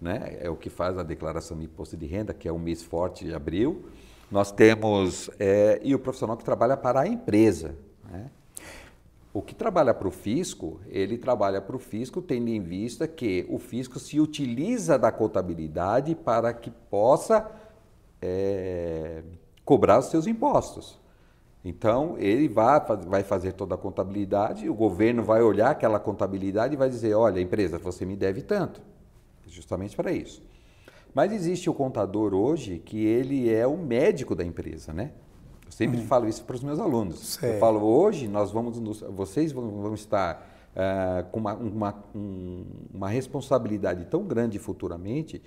né? 0.00 0.38
É 0.40 0.50
o 0.50 0.56
que 0.56 0.70
faz 0.70 0.98
a 0.98 1.02
declaração 1.02 1.58
de 1.58 1.66
imposto 1.66 1.96
de 1.96 2.06
renda, 2.06 2.34
que 2.34 2.48
é 2.48 2.52
o 2.52 2.58
mês 2.58 2.82
forte 2.82 3.24
de 3.24 3.34
abril. 3.34 3.84
Nós 4.30 4.50
temos 4.50 5.30
é, 5.38 5.80
e 5.82 5.94
o 5.94 5.98
profissional 5.98 6.36
que 6.36 6.44
trabalha 6.44 6.76
para 6.76 7.00
a 7.00 7.06
empresa, 7.06 7.76
né? 8.10 8.30
O 9.32 9.40
que 9.40 9.54
trabalha 9.54 9.94
para 9.94 10.08
o 10.08 10.10
fisco, 10.10 10.80
ele 10.88 11.16
trabalha 11.16 11.60
para 11.60 11.76
o 11.76 11.78
fisco 11.78 12.20
tendo 12.20 12.48
em 12.48 12.60
vista 12.60 13.06
que 13.06 13.46
o 13.48 13.58
fisco 13.58 13.98
se 14.00 14.18
utiliza 14.18 14.98
da 14.98 15.12
contabilidade 15.12 16.16
para 16.16 16.52
que 16.52 16.70
possa 16.70 17.48
é, 18.20 19.22
cobrar 19.64 20.00
os 20.00 20.06
seus 20.06 20.26
impostos. 20.26 20.98
Então, 21.64 22.16
ele 22.18 22.48
vai, 22.48 22.80
vai 23.06 23.22
fazer 23.22 23.52
toda 23.52 23.74
a 23.76 23.78
contabilidade, 23.78 24.68
o 24.68 24.74
governo 24.74 25.22
vai 25.22 25.42
olhar 25.42 25.70
aquela 25.70 26.00
contabilidade 26.00 26.74
e 26.74 26.76
vai 26.76 26.88
dizer, 26.88 27.14
olha, 27.14 27.40
empresa, 27.40 27.78
você 27.78 28.04
me 28.04 28.16
deve 28.16 28.42
tanto. 28.42 28.80
Justamente 29.46 29.94
para 29.94 30.10
isso. 30.10 30.42
Mas 31.14 31.32
existe 31.32 31.68
o 31.68 31.74
contador 31.74 32.34
hoje 32.34 32.78
que 32.78 33.04
ele 33.04 33.52
é 33.52 33.66
o 33.66 33.76
médico 33.76 34.34
da 34.34 34.44
empresa, 34.44 34.92
né? 34.92 35.12
Eu 35.70 35.72
sempre 35.72 36.02
falo 36.02 36.28
isso 36.28 36.42
para 36.44 36.56
os 36.56 36.62
meus 36.64 36.80
alunos. 36.80 37.18
Sei. 37.20 37.54
Eu 37.54 37.60
falo, 37.60 37.80
hoje 37.80 38.26
nós 38.26 38.50
vamos, 38.50 38.80
nos- 38.80 39.02
vocês 39.02 39.52
vão, 39.52 39.70
vão 39.70 39.94
estar 39.94 40.44
ah, 40.74 41.24
com 41.30 41.38
uma, 41.38 41.54
uma, 41.54 42.04
um- 42.12 42.64
uma 42.92 43.08
responsabilidade 43.08 44.04
tão 44.06 44.24
grande 44.24 44.58
futuramente 44.58 45.40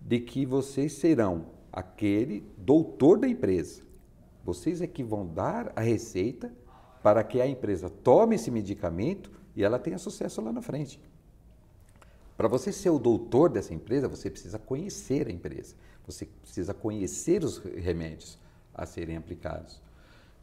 de 0.00 0.20
que 0.20 0.46
vocês 0.46 0.94
serão 0.94 1.46
aquele 1.70 2.42
doutor 2.56 3.18
da 3.18 3.28
empresa. 3.28 3.82
Vocês 4.42 4.80
é 4.80 4.86
que 4.86 5.04
vão 5.04 5.26
dar 5.26 5.70
a 5.76 5.82
receita 5.82 6.50
para 7.02 7.22
que 7.22 7.38
a 7.38 7.46
empresa 7.46 7.90
tome 7.90 8.36
esse 8.36 8.50
medicamento 8.50 9.30
e 9.54 9.62
ela 9.62 9.78
tenha 9.78 9.98
sucesso 9.98 10.40
lá 10.40 10.50
na 10.50 10.62
frente. 10.62 10.98
Para 12.38 12.48
você 12.48 12.72
ser 12.72 12.88
o 12.88 12.98
doutor 12.98 13.50
dessa 13.50 13.74
empresa, 13.74 14.08
você 14.08 14.30
precisa 14.30 14.58
conhecer 14.58 15.26
a 15.28 15.30
empresa. 15.30 15.74
Você 16.06 16.24
precisa 16.40 16.72
conhecer 16.72 17.44
os 17.44 17.58
remédios 17.58 18.38
a 18.78 18.86
serem 18.86 19.16
aplicados. 19.16 19.82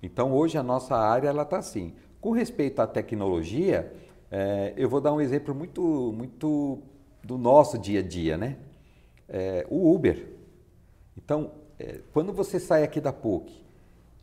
Então, 0.04 0.34
hoje 0.34 0.58
a 0.58 0.64
nossa 0.64 0.96
área 0.96 1.30
ela 1.30 1.44
está 1.44 1.58
assim. 1.58 1.96
Com 2.22 2.32
respeito 2.32 2.82
à 2.82 2.88
tecnologia, 2.88 3.92
eh, 4.30 4.74
eu 4.78 4.90
vou 4.90 5.02
dar 5.02 5.14
um 5.14 5.22
exemplo 5.22 5.56
muito, 5.56 5.82
muito 6.16 6.80
do 7.24 7.38
nosso 7.38 7.78
dia 7.78 8.02
a 8.02 8.04
dia, 8.04 8.38
né? 8.38 8.58
Eh, 9.28 9.66
o 9.70 9.94
Uber. 9.94 10.28
Então, 11.18 11.52
eh, 11.80 12.02
quando 12.14 12.34
você 12.34 12.60
sai 12.60 12.84
aqui 12.84 13.02
da 13.02 13.14
PUC 13.14 13.66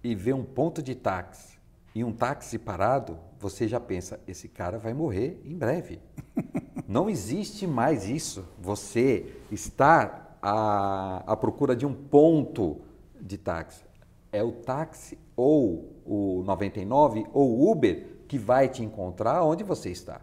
e 0.05 0.15
vê 0.15 0.33
um 0.33 0.45
ponto 0.45 0.83
de 0.83 0.95
táxi 0.95 1.59
e 1.95 2.05
um 2.05 2.13
táxi 2.13 2.59
parado, 2.59 3.19
você 3.39 3.67
já 3.67 3.81
pensa, 3.81 4.21
esse 4.27 4.49
cara 4.49 4.79
vai 4.79 4.95
morrer 4.95 5.41
em 5.45 5.57
breve. 5.57 6.01
Não 6.87 7.09
existe 7.11 7.67
mais 7.67 8.09
isso. 8.09 8.47
Você 8.61 9.27
estar 9.51 10.39
à, 10.41 11.23
à 11.27 11.37
procura 11.37 11.75
de 11.75 11.87
um 11.87 11.95
ponto 11.95 12.81
de 13.21 13.39
táxi. 13.39 13.92
É 14.33 14.43
o 14.43 14.51
táxi 14.51 15.19
ou 15.37 15.93
o 16.05 16.43
99 16.45 17.27
ou 17.33 17.71
Uber 17.71 18.25
que 18.27 18.39
vai 18.39 18.69
te 18.69 18.83
encontrar 18.83 19.45
onde 19.45 19.63
você 19.63 19.91
está. 19.91 20.23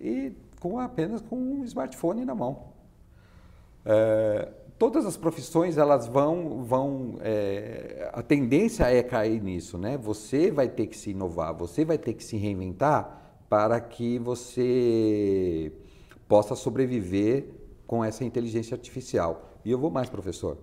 E 0.00 0.32
com 0.60 0.80
apenas 0.80 1.20
com 1.20 1.36
um 1.36 1.64
smartphone 1.64 2.24
na 2.24 2.34
mão. 2.34 2.72
É, 3.84 4.50
todas 4.78 5.06
as 5.06 5.16
profissões 5.16 5.76
elas 5.76 6.06
vão 6.06 6.64
vão 6.64 7.18
é, 7.20 8.10
a 8.12 8.22
tendência 8.22 8.84
é 8.84 9.02
cair 9.02 9.42
nisso 9.42 9.76
né 9.76 9.96
você 9.96 10.50
vai 10.50 10.68
ter 10.68 10.86
que 10.86 10.96
se 10.96 11.10
inovar 11.10 11.54
você 11.54 11.84
vai 11.84 11.98
ter 11.98 12.14
que 12.14 12.24
se 12.24 12.36
reinventar 12.36 13.44
para 13.48 13.78
que 13.80 14.18
você 14.18 15.70
possa 16.26 16.54
sobreviver 16.54 17.46
com 17.86 18.02
essa 18.02 18.24
inteligência 18.24 18.74
artificial 18.74 19.50
e 19.64 19.70
eu 19.70 19.78
vou 19.78 19.90
mais 19.90 20.08
professor 20.08 20.56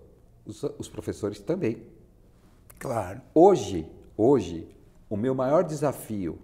os, 0.45 0.63
os 0.79 0.89
professores 0.89 1.39
também 1.39 1.83
Claro. 2.81 3.21
Hoje, 3.31 3.87
hoje, 4.17 4.67
o 5.07 5.15
meu 5.15 5.35
maior 5.35 5.63
desafio 5.63 6.39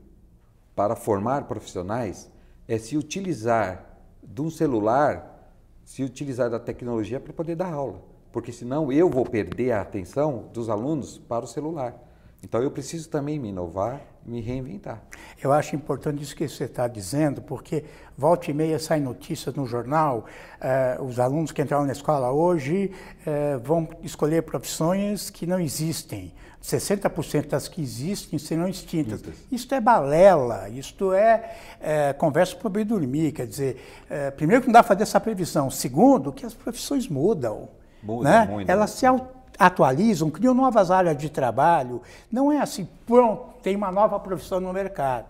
para 0.76 0.96
formar 0.96 1.48
profissionais 1.48 2.32
é 2.68 2.78
se 2.78 2.96
utilizar 2.96 3.98
de 4.22 4.40
um 4.44 4.52
celular, 4.52 5.52
se 5.84 6.04
utilizar 6.04 6.48
da 6.48 6.60
tecnologia 6.60 7.20
para 7.20 7.34
poder 7.34 7.56
dar 7.56 7.74
aula, 7.74 8.04
porque 8.32 8.52
senão 8.52 8.92
eu 8.92 9.10
vou 9.10 9.26
perder 9.26 9.72
a 9.72 9.82
atenção 9.82 10.52
dos 10.54 10.70
alunos 10.70 11.18
para 11.18 11.44
o 11.44 11.48
celular. 11.48 12.00
Então 12.44 12.62
eu 12.62 12.70
preciso 12.70 13.10
também 13.10 13.40
me 13.40 13.50
inovar, 13.50 14.00
me 14.28 14.42
reinventar. 14.42 15.02
Eu 15.42 15.54
acho 15.54 15.76
importante 15.76 16.22
isso 16.22 16.36
que 16.36 16.48
você 16.48 16.66
está 16.66 16.88
dizendo, 16.88 17.42
porque 17.42 17.86
volta 18.18 18.52
e 18.52 18.54
meia 18.54 18.78
saem 18.78 19.02
notícias 19.02 19.56
no 19.56 19.66
jornal, 19.66 20.26
eh, 20.60 20.98
os 21.00 21.18
alunos 21.20 21.52
que 21.52 21.62
entraram 21.62 21.86
na 21.86 21.94
escola 21.94 22.32
hoje 22.32 22.92
eh, 23.26 23.58
vão 23.64 23.88
escolher 24.04 24.44
profissões 24.44 25.30
que 25.30 25.48
não 25.48 25.60
existem. 25.60 26.34
60% 26.62 27.48
das 27.48 27.68
que 27.70 27.82
existem 27.82 28.38
serão 28.38 28.68
extintas. 28.68 29.22
Isto 29.50 29.74
é 29.76 29.80
balela, 29.80 30.68
isto 30.70 31.14
é, 31.14 31.56
eh, 31.80 32.14
conversa 32.14 32.56
para 32.58 32.70
bem 32.70 32.86
dormir. 32.86 33.32
Quer 33.32 33.48
dizer, 33.48 33.82
eh, 34.10 34.32
primeiro 34.32 34.62
que 34.64 34.68
não 34.68 34.74
dá 34.74 34.84
para 34.84 34.90
fazer 34.90 35.04
essa 35.04 35.20
previsão. 35.20 35.70
Segundo, 35.70 36.34
que 36.34 36.46
as 36.46 36.54
profissões 36.54 37.08
mudam. 37.08 37.70
Mudam 38.04 38.24
né? 38.32 38.46
muito. 38.52 38.70
Elas 38.70 38.90
se 38.92 39.06
au- 39.06 39.32
atualizam, 39.58 40.30
criam 40.30 40.54
novas 40.54 40.92
áreas 40.92 41.18
de 41.18 41.30
trabalho. 41.30 42.02
Não 42.32 42.52
é 42.52 42.60
assim, 42.60 42.88
pronto, 43.06 43.54
tem 43.62 43.76
uma 43.76 43.92
nova 43.92 44.20
profissão 44.20 44.60
no 44.60 44.72
mercado. 44.72 45.26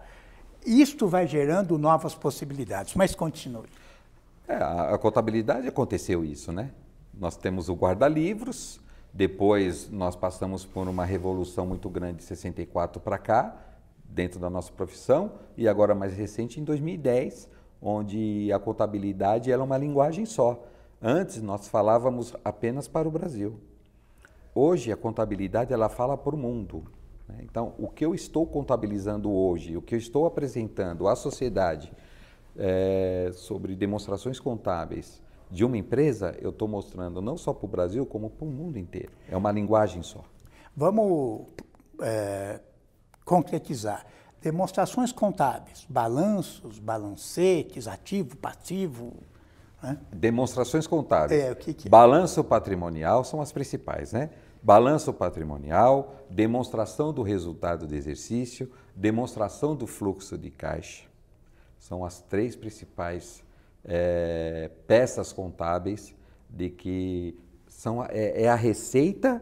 Isto 0.66 1.08
vai 1.08 1.26
gerando 1.28 1.78
novas 1.78 2.14
possibilidades, 2.14 2.94
mas 2.96 3.16
continue. 3.16 3.68
É, 4.48 4.56
a, 4.56 4.96
a 4.96 4.98
contabilidade 4.98 5.68
aconteceu 5.68 6.26
isso, 6.26 6.52
né? 6.52 6.72
Nós 7.14 7.36
temos 7.36 7.70
o 7.70 7.74
guarda-livros, 7.74 8.80
depois 9.14 9.90
nós 9.90 10.16
passamos 10.16 10.66
por 10.66 10.88
uma 10.88 11.06
revolução 11.06 11.66
muito 11.66 11.90
grande 11.90 12.18
de 12.18 12.24
64 12.24 13.02
para 13.02 13.18
cá, 13.18 13.56
dentro 14.10 14.40
da 14.40 14.50
nossa 14.50 14.72
profissão, 14.72 15.32
e 15.56 15.68
agora 15.68 15.96
mais 15.96 16.14
recente 16.14 16.60
em 16.60 16.64
2010, 16.64 17.50
onde 17.82 18.52
a 18.52 18.60
contabilidade 18.60 19.52
é 19.52 19.58
uma 19.58 19.78
linguagem 19.78 20.26
só. 20.26 20.64
Antes 21.02 21.42
nós 21.42 21.68
falávamos 21.68 22.36
apenas 22.44 22.88
para 22.88 23.08
o 23.08 23.12
Brasil. 23.12 23.60
Hoje 24.58 24.92
a 24.92 24.98
contabilidade 24.98 25.72
ela 25.72 25.88
fala 25.88 26.18
para 26.18 26.36
o 26.36 26.38
mundo. 26.38 26.84
Né? 27.28 27.40
Então, 27.44 27.74
o 27.78 27.88
que 27.88 28.04
eu 28.04 28.16
estou 28.16 28.46
contabilizando 28.46 29.32
hoje, 29.32 29.78
o 29.78 29.82
que 29.82 29.94
eu 29.96 30.00
estou 30.00 30.26
apresentando 30.26 31.08
à 31.08 31.16
sociedade 31.16 31.92
é, 32.58 33.30
sobre 33.34 33.76
demonstrações 33.76 34.40
contábeis 34.40 35.22
de 35.50 35.64
uma 35.64 35.78
empresa, 35.78 36.36
eu 36.42 36.50
estou 36.50 36.68
mostrando 36.68 37.22
não 37.22 37.38
só 37.38 37.54
para 37.54 37.66
o 37.66 37.70
Brasil, 37.70 38.06
como 38.06 38.30
para 38.30 38.46
o 38.46 38.50
mundo 38.50 38.78
inteiro. 38.78 39.12
É 39.30 39.38
uma 39.38 39.52
linguagem 39.52 40.04
só. 40.04 40.24
Vamos 40.76 41.46
é, 42.02 42.60
concretizar. 43.24 44.06
Demonstrações 44.42 45.12
contábeis, 45.12 45.86
balanços, 45.90 46.80
balancetes, 46.80 47.88
ativo, 47.88 48.36
passivo. 48.38 49.14
Né? 49.82 49.98
Demonstrações 50.12 50.86
contábeis. 50.86 51.42
É, 51.42 51.56
que, 51.56 51.74
que 51.74 51.88
é? 51.88 51.92
Balanço 51.92 52.44
patrimonial 52.44 53.24
são 53.24 53.42
as 53.42 53.52
principais, 53.52 54.14
né? 54.14 54.30
Balanço 54.68 55.14
patrimonial, 55.14 56.26
demonstração 56.30 57.14
do 57.14 57.22
resultado 57.22 57.88
do 57.88 57.96
exercício, 57.96 58.70
demonstração 58.94 59.74
do 59.74 59.88
fluxo 59.88 60.38
de 60.38 60.52
caixa. 60.52 61.06
São 61.80 62.04
as 62.04 62.20
três 62.20 62.54
principais 62.54 63.42
é, 63.86 64.70
peças 64.86 65.32
contábeis 65.32 66.14
de 66.50 66.70
que 66.70 67.40
são, 67.66 68.04
é, 68.10 68.44
é 68.44 68.50
a 68.50 68.56
receita 68.56 69.42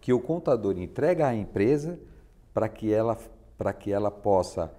que 0.00 0.12
o 0.12 0.20
contador 0.20 0.78
entrega 0.78 1.26
à 1.26 1.34
empresa 1.34 1.98
para 2.54 2.68
que 2.68 2.92
ela, 2.92 3.18
que 3.76 3.90
ela 3.90 4.08
possa 4.08 4.72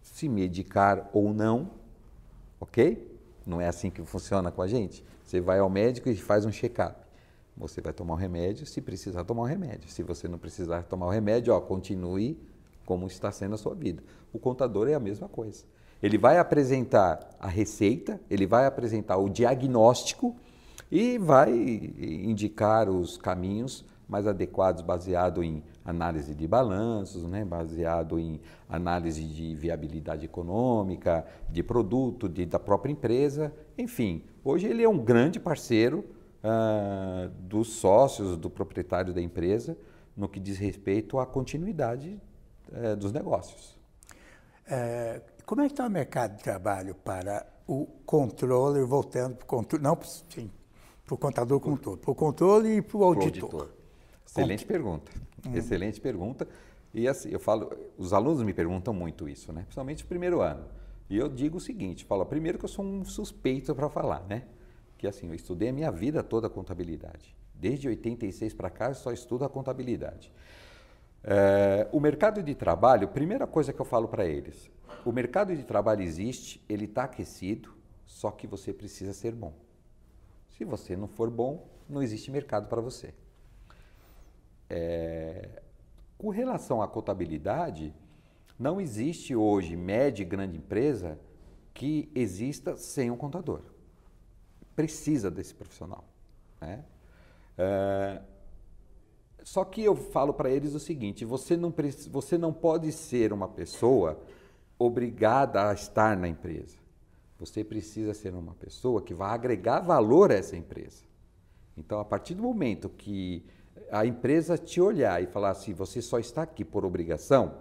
se 0.00 0.30
medicar 0.30 1.10
ou 1.12 1.34
não, 1.34 1.72
ok? 2.58 3.06
Não 3.44 3.60
é 3.60 3.68
assim 3.68 3.90
que 3.90 4.02
funciona 4.06 4.50
com 4.50 4.62
a 4.62 4.66
gente. 4.66 5.04
Você 5.22 5.42
vai 5.42 5.58
ao 5.58 5.68
médico 5.68 6.08
e 6.08 6.16
faz 6.16 6.46
um 6.46 6.50
check-up. 6.50 7.03
Você 7.56 7.80
vai 7.80 7.92
tomar 7.92 8.14
o 8.14 8.16
remédio 8.16 8.66
se 8.66 8.80
precisar 8.80 9.24
tomar 9.24 9.42
o 9.42 9.46
remédio. 9.46 9.88
Se 9.88 10.02
você 10.02 10.26
não 10.26 10.38
precisar 10.38 10.82
tomar 10.84 11.06
o 11.06 11.10
remédio, 11.10 11.54
ó, 11.54 11.60
continue 11.60 12.38
como 12.84 13.06
está 13.06 13.30
sendo 13.30 13.54
a 13.54 13.58
sua 13.58 13.74
vida. 13.74 14.02
O 14.32 14.38
contador 14.38 14.88
é 14.88 14.94
a 14.94 15.00
mesma 15.00 15.28
coisa. 15.28 15.64
Ele 16.02 16.18
vai 16.18 16.38
apresentar 16.38 17.30
a 17.38 17.48
receita, 17.48 18.20
ele 18.28 18.46
vai 18.46 18.66
apresentar 18.66 19.16
o 19.16 19.28
diagnóstico 19.28 20.36
e 20.90 21.16
vai 21.16 21.50
indicar 21.52 22.90
os 22.90 23.16
caminhos 23.16 23.84
mais 24.08 24.26
adequados 24.26 24.82
baseado 24.82 25.42
em 25.42 25.62
análise 25.84 26.34
de 26.34 26.46
balanços, 26.46 27.24
né, 27.24 27.44
baseado 27.44 28.18
em 28.18 28.40
análise 28.68 29.24
de 29.24 29.54
viabilidade 29.54 30.26
econômica, 30.26 31.24
de 31.50 31.62
produto, 31.62 32.28
de, 32.28 32.44
da 32.44 32.58
própria 32.58 32.92
empresa. 32.92 33.52
Enfim, 33.78 34.22
hoje 34.44 34.66
ele 34.66 34.82
é 34.82 34.88
um 34.88 34.98
grande 34.98 35.40
parceiro 35.40 36.04
uh, 36.44 37.28
dos 37.40 37.68
sócios, 37.74 38.36
do 38.36 38.50
proprietário 38.50 39.12
da 39.14 39.20
empresa, 39.20 39.76
no 40.16 40.28
que 40.28 40.38
diz 40.38 40.58
respeito 40.58 41.18
à 41.18 41.26
continuidade 41.26 42.20
uh, 42.68 42.94
dos 42.96 43.10
negócios. 43.10 43.78
É, 44.66 45.20
como 45.44 45.62
é 45.62 45.66
que 45.66 45.72
está 45.72 45.86
o 45.86 45.90
mercado 45.90 46.36
de 46.36 46.42
trabalho 46.42 46.94
para 46.94 47.46
o 47.66 47.86
controller, 48.06 48.86
voltando 48.86 49.36
para 49.36 49.44
o 49.44 49.46
controle, 49.46 49.82
não 49.82 49.96
para 49.96 51.14
o 51.14 51.18
contador 51.18 51.60
como 51.60 51.76
todo, 51.76 51.98
para 51.98 52.10
o 52.10 52.14
controle 52.14 52.76
e 52.76 52.82
para 52.82 52.96
o 52.96 53.04
auditor? 53.04 53.42
auditor. 53.42 53.68
Excelente 54.26 54.64
pergunta. 54.64 55.12
Hum. 55.46 55.56
Excelente 55.56 56.00
pergunta. 56.00 56.48
E 56.92 57.08
assim, 57.08 57.28
eu 57.30 57.40
falo, 57.40 57.72
os 57.98 58.12
alunos 58.12 58.42
me 58.42 58.54
perguntam 58.54 58.94
muito 58.94 59.28
isso, 59.28 59.52
né? 59.52 59.62
Principalmente 59.62 60.02
no 60.02 60.08
primeiro 60.08 60.40
ano. 60.40 60.64
E 61.10 61.16
eu 61.18 61.28
digo 61.28 61.58
o 61.58 61.60
seguinte, 61.60 62.04
falo, 62.04 62.24
primeiro 62.24 62.58
que 62.58 62.64
eu 62.64 62.68
sou 62.68 62.84
um 62.84 63.04
suspeito 63.04 63.74
para 63.74 63.88
falar, 63.90 64.24
né? 64.28 64.44
Que 64.96 65.06
assim, 65.06 65.28
eu 65.28 65.34
estudei 65.34 65.68
a 65.68 65.72
minha 65.72 65.90
vida 65.90 66.22
toda 66.22 66.46
a 66.46 66.50
contabilidade. 66.50 67.36
Desde 67.54 67.88
86 67.88 68.54
para 68.54 68.70
cá 68.70 68.88
eu 68.88 68.94
só 68.94 69.12
estudo 69.12 69.44
a 69.44 69.48
contabilidade. 69.48 70.32
É, 71.22 71.88
o 71.90 72.00
mercado 72.00 72.42
de 72.42 72.54
trabalho, 72.54 73.08
primeira 73.08 73.46
coisa 73.46 73.72
que 73.72 73.80
eu 73.80 73.84
falo 73.84 74.08
para 74.08 74.26
eles, 74.26 74.70
o 75.04 75.12
mercado 75.12 75.56
de 75.56 75.64
trabalho 75.64 76.02
existe, 76.02 76.62
ele 76.68 76.84
está 76.84 77.04
aquecido, 77.04 77.72
só 78.04 78.30
que 78.30 78.46
você 78.46 78.72
precisa 78.72 79.12
ser 79.12 79.32
bom. 79.32 79.54
Se 80.50 80.64
você 80.64 80.94
não 80.96 81.08
for 81.08 81.30
bom, 81.30 81.66
não 81.88 82.02
existe 82.02 82.30
mercado 82.30 82.68
para 82.68 82.80
você. 82.80 83.14
É, 84.68 85.62
com 86.18 86.28
relação 86.28 86.82
à 86.82 86.88
contabilidade, 86.88 87.94
não 88.58 88.80
existe 88.80 89.34
hoje 89.34 89.76
média 89.76 90.22
e 90.22 90.26
grande 90.26 90.56
empresa 90.56 91.18
que 91.72 92.10
exista 92.14 92.76
sem 92.76 93.10
um 93.10 93.16
contador. 93.16 93.62
Precisa 94.74 95.30
desse 95.30 95.54
profissional. 95.54 96.04
Né? 96.60 96.84
É, 97.56 98.20
só 99.42 99.64
que 99.64 99.82
eu 99.82 99.94
falo 99.94 100.32
para 100.32 100.50
eles 100.50 100.74
o 100.74 100.80
seguinte: 100.80 101.24
você 101.24 101.56
não, 101.56 101.72
você 102.10 102.38
não 102.38 102.52
pode 102.52 102.90
ser 102.92 103.32
uma 103.32 103.48
pessoa 103.48 104.20
obrigada 104.78 105.68
a 105.68 105.74
estar 105.74 106.16
na 106.16 106.26
empresa. 106.26 106.76
Você 107.38 107.62
precisa 107.62 108.14
ser 108.14 108.34
uma 108.34 108.54
pessoa 108.54 109.02
que 109.02 109.12
vai 109.12 109.30
agregar 109.30 109.80
valor 109.80 110.30
a 110.30 110.34
essa 110.34 110.56
empresa. 110.56 111.02
Então, 111.76 111.98
a 111.98 112.04
partir 112.04 112.34
do 112.34 112.42
momento 112.42 112.88
que 112.88 113.44
a 113.90 114.06
empresa 114.06 114.56
te 114.56 114.80
olhar 114.80 115.22
e 115.22 115.26
falar 115.26 115.50
assim, 115.50 115.72
você 115.74 116.00
só 116.00 116.18
está 116.18 116.42
aqui 116.42 116.64
por 116.64 116.84
obrigação. 116.84 117.58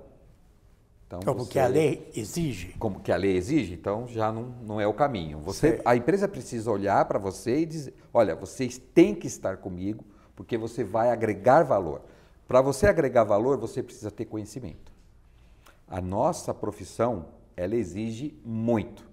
Então, 1.06 1.20
como 1.22 1.46
você, 1.46 1.52
que 1.52 1.60
a 1.60 1.68
lei 1.68 2.12
exige. 2.16 2.74
Como 2.80 3.00
que 3.00 3.12
a 3.12 3.16
lei 3.16 3.36
exige, 3.36 3.74
então 3.74 4.08
já 4.08 4.32
não, 4.32 4.44
não 4.63 4.82
é 4.82 4.88
o 4.88 4.94
caminho. 4.94 5.39
Você, 5.39 5.82
a 5.86 5.96
empresa 5.96 6.28
precisa 6.28 6.72
olhar 6.72 7.06
para 7.06 7.20
você 7.20 7.60
e 7.60 7.66
dizer, 7.66 7.94
olha, 8.13 8.36
vocês 8.36 8.78
têm 8.78 9.13
que 9.13 9.28
estar 9.28 9.58
comigo 9.58 10.04
porque 10.36 10.58
você 10.58 10.84
vai 10.84 11.12
agregar 11.12 11.63
valor. 11.63 12.02
Para 12.48 12.62
você 12.62 12.88
agregar 12.88 13.24
valor, 13.24 13.58
você 13.58 13.82
precisa 13.82 14.12
ter 14.12 14.26
conhecimento. 14.26 14.92
A 15.88 16.02
nossa 16.02 16.54
profissão, 16.54 17.28
ela 17.56 17.76
exige 17.76 18.38
muito, 18.44 19.08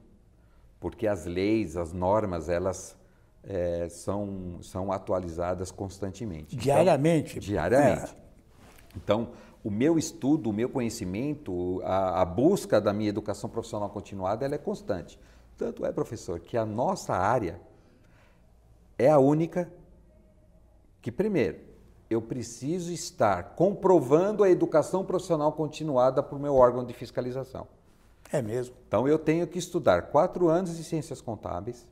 porque 0.78 1.06
as 1.06 1.26
leis, 1.26 1.76
as 1.76 1.92
normas, 1.92 2.48
elas 2.48 2.96
é, 3.44 3.88
são, 3.88 4.58
são 4.62 4.90
atualizadas 4.90 5.70
constantemente. 5.70 6.56
Então, 6.56 6.62
diariamente? 6.62 7.32
Então, 7.32 7.40
diariamente. 7.40 8.12
É. 8.12 8.96
Então, 8.96 9.30
o 9.62 9.70
meu 9.70 9.98
estudo, 9.98 10.50
o 10.50 10.52
meu 10.52 10.68
conhecimento, 10.68 11.82
a, 11.84 12.22
a, 12.22 12.24
busca 12.24 12.80
da 12.80 12.92
minha 12.92 13.10
educação 13.10 13.50
profissional 13.50 13.90
continuada, 13.90 14.44
ela 14.44 14.54
é 14.54 14.58
constante. 14.58 15.18
Tanto 15.56 15.84
é, 15.84 15.92
professor, 15.92 16.40
que 16.40 16.56
a 16.56 16.64
nossa 16.64 17.14
área 17.14 17.60
é 18.98 19.10
a 19.10 19.18
única 19.18 19.70
que, 21.02 21.12
primeiro, 21.12 21.58
eu 22.08 22.22
preciso 22.22 22.92
estar 22.92 23.54
comprovando 23.54 24.42
a 24.42 24.50
educação 24.50 25.04
profissional 25.04 25.52
continuada 25.52 26.22
para 26.22 26.36
o 26.36 26.40
meu 26.40 26.54
órgão 26.56 26.84
de 26.84 26.94
fiscalização. 26.94 27.66
É 28.32 28.40
mesmo. 28.40 28.74
Então, 28.88 29.06
eu 29.06 29.18
tenho 29.18 29.46
que 29.46 29.58
estudar 29.58 30.10
quatro 30.10 30.48
anos 30.48 30.76
de 30.76 30.84
ciências 30.84 31.20
contábeis, 31.20 31.86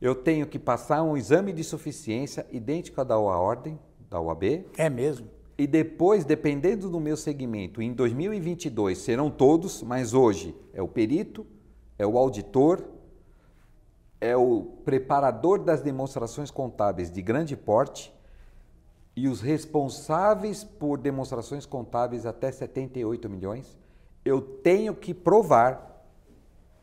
eu 0.00 0.14
tenho 0.14 0.46
que 0.46 0.58
passar 0.58 1.02
um 1.02 1.16
exame 1.16 1.52
de 1.52 1.64
suficiência 1.64 2.46
idêntico 2.52 3.00
ao 3.00 3.04
da 3.04 3.18
ordem, 3.18 3.78
da 4.08 4.20
UAB. 4.20 4.64
É 4.76 4.88
mesmo. 4.88 5.28
E 5.58 5.66
depois, 5.66 6.24
dependendo 6.24 6.88
do 6.88 7.00
meu 7.00 7.16
segmento, 7.16 7.82
em 7.82 7.92
2022 7.92 8.96
serão 8.96 9.28
todos, 9.28 9.82
mas 9.82 10.14
hoje 10.14 10.54
é 10.72 10.80
o 10.80 10.86
perito, 10.86 11.44
é 11.98 12.06
o 12.06 12.16
auditor, 12.16 12.84
é 14.20 14.36
o 14.36 14.62
preparador 14.84 15.58
das 15.58 15.80
demonstrações 15.80 16.48
contábeis 16.48 17.10
de 17.10 17.20
grande 17.20 17.56
porte 17.56 18.14
e 19.16 19.26
os 19.26 19.40
responsáveis 19.40 20.62
por 20.62 20.96
demonstrações 20.96 21.66
contábeis 21.66 22.24
até 22.24 22.52
78 22.52 23.28
milhões. 23.28 23.76
Eu 24.24 24.40
tenho 24.40 24.94
que 24.94 25.12
provar 25.12 26.06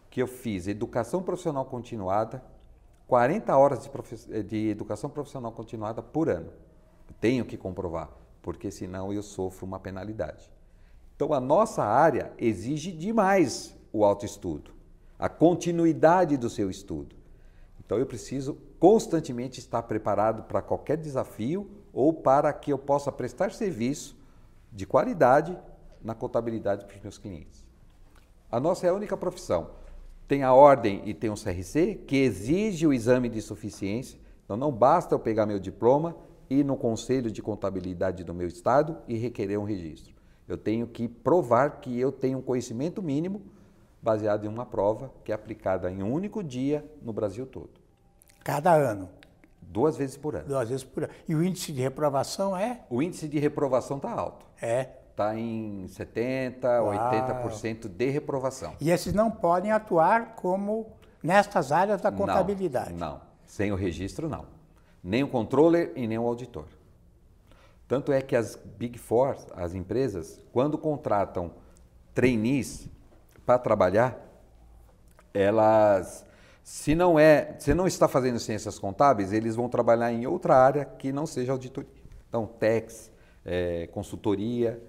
que 0.09 0.21
eu 0.21 0.27
fiz 0.27 0.67
educação 0.67 1.23
profissional 1.23 1.63
continuada, 1.63 2.43
40 3.07 3.55
horas 3.55 3.83
de, 3.83 3.89
eh, 4.33 4.43
de 4.43 4.69
educação 4.69 5.09
profissional 5.09 5.53
continuada 5.53 6.01
por 6.01 6.29
ano. 6.29 6.51
Tenho 7.21 7.45
que 7.45 7.55
comprovar, 7.55 8.09
porque 8.45 8.69
senão 8.69 9.11
eu 9.11 9.23
sofro 9.23 9.65
uma 9.65 9.79
penalidade. 9.79 10.53
Então 11.15 11.33
a 11.33 11.39
nossa 11.39 11.83
área 11.83 12.31
exige 12.37 12.91
demais 12.91 13.75
o 13.91 14.05
autoestudo, 14.05 14.69
a 15.17 15.27
continuidade 15.27 16.37
do 16.37 16.47
seu 16.47 16.69
estudo. 16.69 17.15
Então 17.83 17.97
eu 17.97 18.05
preciso 18.05 18.55
constantemente 18.79 19.59
estar 19.59 19.81
preparado 19.81 20.43
para 20.43 20.61
qualquer 20.61 20.97
desafio 20.97 21.67
ou 21.91 22.13
para 22.13 22.53
que 22.53 22.71
eu 22.71 22.77
possa 22.77 23.11
prestar 23.11 23.51
serviço 23.51 24.15
de 24.71 24.85
qualidade 24.85 25.57
na 25.99 26.13
contabilidade 26.13 26.85
para 26.85 26.97
os 26.97 27.01
meus 27.01 27.17
clientes. 27.17 27.65
A 28.51 28.59
nossa 28.59 28.85
é 28.85 28.91
a 28.91 28.93
única 28.93 29.17
profissão 29.17 29.71
tem 30.27 30.43
a 30.43 30.53
ordem 30.53 31.01
e 31.05 31.13
tem 31.13 31.29
um 31.29 31.35
CRC 31.35 32.03
que 32.07 32.17
exige 32.17 32.87
o 32.87 32.93
exame 32.93 33.29
de 33.29 33.41
suficiência. 33.41 34.19
Então 34.43 34.57
não 34.57 34.71
basta 34.71 35.13
eu 35.13 35.19
pegar 35.19 35.45
meu 35.45 35.59
diploma, 35.59 36.15
ir 36.49 36.63
no 36.63 36.75
conselho 36.75 37.31
de 37.31 37.41
contabilidade 37.41 38.23
do 38.23 38.33
meu 38.33 38.47
estado 38.47 38.97
e 39.07 39.15
requerer 39.17 39.59
um 39.59 39.63
registro. 39.63 40.13
Eu 40.47 40.57
tenho 40.57 40.87
que 40.87 41.07
provar 41.07 41.81
que 41.81 41.99
eu 41.99 42.11
tenho 42.11 42.37
um 42.37 42.41
conhecimento 42.41 43.01
mínimo 43.01 43.41
baseado 44.01 44.45
em 44.45 44.47
uma 44.47 44.65
prova 44.65 45.11
que 45.23 45.31
é 45.31 45.35
aplicada 45.35 45.91
em 45.91 46.03
um 46.03 46.11
único 46.11 46.43
dia 46.43 46.85
no 47.01 47.11
Brasil 47.11 47.45
todo. 47.45 47.71
Cada 48.43 48.73
ano? 48.73 49.09
Duas 49.59 49.97
vezes 49.97 50.15
por 50.15 50.35
ano. 50.35 50.47
Duas 50.47 50.69
vezes 50.69 50.83
por 50.83 51.03
ano. 51.03 51.13
E 51.27 51.33
o 51.33 51.43
índice 51.43 51.71
de 51.71 51.81
reprovação 51.81 52.55
é? 52.55 52.81
O 52.89 53.01
índice 53.01 53.27
de 53.27 53.39
reprovação 53.39 53.97
está 53.97 54.11
alto. 54.11 54.45
É. 54.61 54.89
Está 55.09 55.35
em 55.37 55.85
70%, 55.87 56.63
Uau. 56.63 56.93
80% 56.93 57.87
de 57.87 58.09
reprovação. 58.09 58.73
E 58.79 58.91
esses 58.91 59.13
não 59.13 59.31
podem 59.31 59.71
atuar 59.71 60.35
como 60.35 60.87
nestas 61.23 61.71
áreas 61.71 62.01
da 62.01 62.11
contabilidade? 62.11 62.93
Não, 62.93 63.11
não. 63.13 63.21
Sem 63.45 63.71
o 63.71 63.75
registro, 63.75 64.29
não. 64.29 64.45
Nem 65.05 65.21
o 65.21 65.27
controller 65.27 65.91
e 65.95 66.07
nem 66.07 66.17
o 66.17 66.25
auditor. 66.25 66.65
Tanto 67.87 68.11
é 68.11 68.23
que 68.23 68.35
as 68.35 68.55
Big 68.55 68.97
Four, 68.97 69.37
as 69.55 69.75
empresas, 69.75 70.41
quando 70.51 70.79
contratam 70.79 71.51
trainees 72.11 72.89
para 73.45 73.59
trabalhar, 73.59 74.19
elas, 75.31 76.25
se 76.63 76.95
não 76.95 77.19
é, 77.19 77.55
se 77.59 77.75
não 77.75 77.85
está 77.85 78.07
fazendo 78.07 78.39
ciências 78.39 78.79
contábeis, 78.79 79.31
eles 79.31 79.55
vão 79.55 79.69
trabalhar 79.69 80.11
em 80.11 80.25
outra 80.25 80.55
área 80.55 80.83
que 80.83 81.11
não 81.11 81.27
seja 81.27 81.51
auditoria. 81.51 81.91
Então, 82.27 82.47
tax, 82.47 83.11
é, 83.45 83.85
consultoria, 83.93 84.81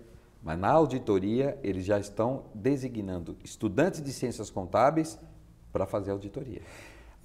mas 0.42 0.58
na 0.58 0.70
auditoria 0.70 1.58
eles 1.62 1.84
já 1.84 1.98
estão 1.98 2.44
designando 2.54 3.36
estudantes 3.44 4.02
de 4.02 4.14
ciências 4.14 4.48
contábeis 4.48 5.18
para 5.70 5.84
fazer 5.84 6.12
auditoria. 6.12 6.62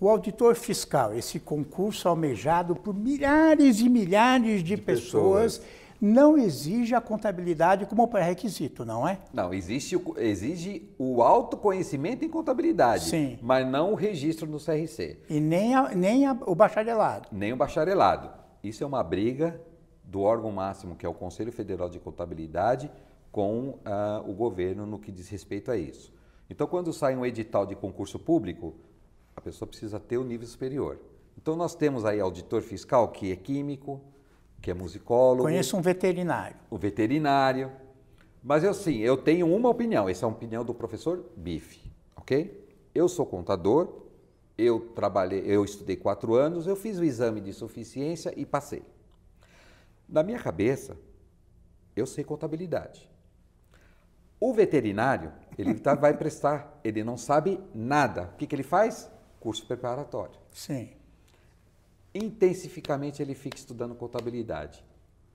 O 0.02 0.10
auditor 0.10 0.56
fiscal, 0.56 1.14
esse 1.14 1.40
concurso 1.40 2.10
almejado 2.10 2.76
por 2.76 2.92
milhares 2.92 3.80
e 3.82 3.88
milhares 3.88 4.64
de, 4.64 4.76
de 4.76 4.78
pessoas, 4.82 5.60
pessoas, 5.60 5.82
não 6.02 6.40
exige 6.40 6.96
a 6.96 7.00
contabilidade 7.00 7.86
como 7.86 8.08
pré-requisito, 8.08 8.84
não 8.84 9.08
é? 9.08 9.20
Não, 9.32 9.54
existe, 9.54 9.96
exige 10.18 10.90
o 10.98 11.22
autoconhecimento 11.22 12.26
em 12.26 12.30
contabilidade, 12.30 13.04
Sim. 13.04 13.38
mas 13.44 13.68
não 13.68 13.92
o 13.92 13.96
registro 13.96 14.48
no 14.48 14.58
CRC. 14.58 15.20
E 15.30 15.40
nem, 15.40 15.76
a, 15.76 15.94
nem 15.94 16.26
a, 16.26 16.36
o 16.48 16.56
bacharelado. 16.56 17.30
Nem 17.32 17.54
o 17.54 17.56
bacharelado. 17.56 18.32
Isso 18.64 18.84
é 18.84 18.88
uma 18.88 19.04
briga 19.04 19.62
do 20.04 20.22
órgão 20.22 20.52
máximo, 20.52 20.96
que 20.96 21.06
é 21.06 21.10
o 21.10 21.14
Conselho 21.14 21.52
Federal 21.52 21.88
de 21.88 22.00
Contabilidade, 22.00 22.90
com 23.32 23.70
uh, 23.86 24.28
o 24.28 24.34
governo 24.34 24.88
no 24.88 24.98
que 24.98 25.12
diz 25.12 25.30
respeito 25.30 25.70
a 25.70 25.78
isso. 25.78 26.12
Então, 26.50 26.66
quando 26.66 26.92
sai 26.92 27.16
um 27.16 27.24
edital 27.24 27.68
de 27.68 27.76
concurso 27.76 28.18
público, 28.18 28.74
a 29.36 29.42
pessoa 29.42 29.68
precisa 29.68 30.00
ter 30.00 30.18
o 30.18 30.24
nível 30.24 30.48
superior. 30.48 31.00
Então 31.38 31.56
nós 31.56 31.76
temos 31.76 32.06
aí 32.06 32.20
auditor 32.20 32.62
fiscal 32.62 33.08
que 33.10 33.32
é 33.32 33.36
químico, 33.36 34.02
que 34.62 34.70
é 34.70 34.74
musicólogo. 34.74 35.44
Conheço 35.44 35.76
um 35.76 35.82
veterinário. 35.82 36.58
O 36.70 36.78
veterinário. 36.78 37.72
Mas 38.44 38.64
eu 38.64 38.74
sim, 38.74 38.98
eu 38.98 39.18
tenho 39.18 39.54
uma 39.54 39.70
opinião, 39.70 40.10
essa 40.10 40.26
é 40.26 40.28
a 40.28 40.32
opinião 40.32 40.66
do 40.66 40.74
professor 40.74 41.24
Bife, 41.36 41.92
ok? 42.16 42.60
Eu 42.94 43.08
sou 43.08 43.24
contador, 43.26 44.02
eu 44.58 44.80
trabalhei, 44.96 45.44
eu 45.46 45.64
estudei 45.64 45.96
quatro 45.96 46.34
anos, 46.34 46.66
eu 46.66 46.76
fiz 46.76 46.98
o 46.98 47.04
exame 47.04 47.40
de 47.40 47.54
suficiência 47.54 48.34
e 48.36 48.46
passei. 48.46 48.84
Na 50.10 50.24
minha 50.24 50.40
cabeça, 50.40 50.98
eu 51.96 52.08
sei 52.08 52.24
contabilidade. 52.24 53.10
O 54.40 54.54
veterinário, 54.54 55.32
ele 55.56 55.76
tá, 55.76 55.94
vai 55.94 56.18
prestar, 56.18 56.80
ele 56.84 57.04
não 57.04 57.18
sabe 57.18 57.60
nada. 57.76 58.32
O 58.34 58.38
que, 58.38 58.48
que 58.48 58.56
ele 58.56 58.64
faz? 58.64 59.10
Curso 59.42 59.66
preparatório. 59.66 60.40
Sim. 60.52 60.92
Intensificamente 62.14 63.22
ele 63.22 63.34
fica 63.34 63.58
estudando 63.58 63.96
contabilidade 63.96 64.86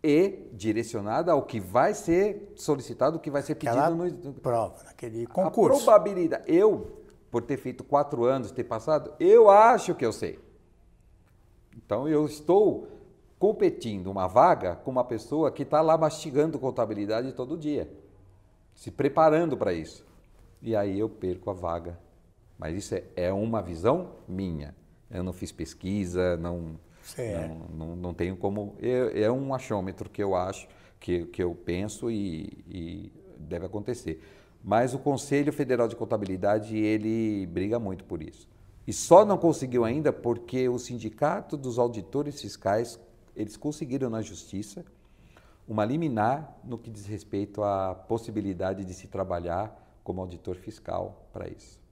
e 0.03 0.49
direcionada 0.53 1.33
ao 1.33 1.43
que 1.43 1.59
vai 1.59 1.93
ser 1.93 2.53
solicitado, 2.55 3.17
o 3.17 3.21
que 3.21 3.31
vai 3.31 3.43
ser 3.43 3.57
pedido 3.57 3.79
Aquela 3.79 3.91
no 3.91 4.33
prova, 4.35 4.85
naquele 4.85 5.27
concurso. 5.27 5.91
A 5.91 5.99
probabilidade, 5.99 6.45
eu 6.47 7.03
por 7.31 7.43
ter 7.43 7.57
feito 7.57 7.83
quatro 7.83 8.25
anos, 8.25 8.53
ter 8.53 8.65
passado, 8.65 9.13
eu 9.19 9.51
acho 9.51 9.95
que 9.95 10.07
eu 10.07 10.13
sei. 10.13 10.39
Então 11.77 12.09
eu 12.09 12.25
estou 12.25 12.89
competindo 13.39 14.07
uma 14.07 14.27
vaga 14.27 14.77
com 14.77 14.91
uma 14.91 15.05
pessoa 15.05 15.51
que 15.51 15.63
está 15.63 15.81
lá 15.81 15.99
mastigando 15.99 16.59
contabilidade 16.59 17.33
todo 17.33 17.59
dia, 17.59 17.91
se 18.75 18.91
preparando 18.91 19.57
para 19.57 19.73
isso. 19.73 20.07
E 20.63 20.77
aí 20.77 20.99
eu 20.99 21.09
perco 21.09 21.51
a 21.51 21.53
vaga 21.53 22.06
mas 22.59 22.77
isso 22.77 22.95
é, 22.95 23.05
é 23.17 23.33
uma 23.33 23.63
visão 23.63 24.13
minha. 24.29 24.75
Eu 25.11 25.23
não 25.23 25.33
fiz 25.33 25.53
pesquisa, 25.53 26.37
não, 26.37 26.79
não, 27.17 27.69
não, 27.77 27.97
não, 27.97 28.15
tenho 28.15 28.37
como. 28.37 28.75
É, 28.81 29.23
é, 29.23 29.31
um 29.31 29.55
achômetro 29.55 30.11
que 30.11 30.23
eu 30.23 30.35
acho, 30.35 30.69
que, 30.99 31.27
que 31.27 31.43
eu 31.43 31.55
penso 31.55 32.11
e, 32.11 32.65
e 32.69 33.13
deve 33.39 33.67
acontecer. 33.67 34.21
Mas 34.65 34.95
o 34.95 34.99
Conselho 34.99 35.53
Federal 35.53 35.87
de 35.87 35.95
Contabilidade, 35.95 36.77
ele 36.77 37.47
briga 37.47 37.79
muito 37.79 38.05
por 38.05 38.21
isso. 38.23 38.49
E 38.87 38.93
só 38.93 39.25
não 39.25 39.39
conseguiu 39.39 39.85
ainda 39.85 40.13
porque 40.13 40.69
o 40.69 40.79
Sindicato 40.79 41.57
dos 41.57 41.79
Auditores 41.79 42.41
Fiscais, 42.41 42.99
eles 43.35 43.57
conseguiram 43.57 44.11
na 44.11 44.23
Justiça 44.23 44.85
uma 45.69 45.85
liminar 45.85 46.59
no 46.65 46.79
que 46.79 46.91
diz 46.91 47.07
respeito 47.07 47.63
à 47.63 47.95
possibilidade 47.95 48.85
de 48.85 48.95
se 48.95 49.09
trabalhar 49.09 49.99
como 50.03 50.21
auditor 50.21 50.57
fiscal 50.57 51.29
para 51.33 51.49
isso. 51.49 51.86